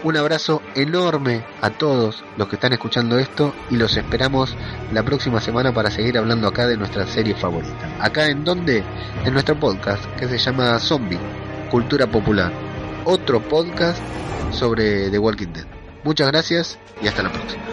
[0.03, 4.55] Un abrazo enorme a todos los que están escuchando esto y los esperamos
[4.91, 7.97] la próxima semana para seguir hablando acá de nuestra serie favorita.
[7.99, 8.83] Acá en donde?
[9.25, 11.19] En nuestro podcast que se llama Zombie,
[11.69, 12.51] Cultura Popular.
[13.05, 14.01] Otro podcast
[14.51, 15.65] sobre The Walking Dead.
[16.03, 17.63] Muchas gracias y hasta la próxima.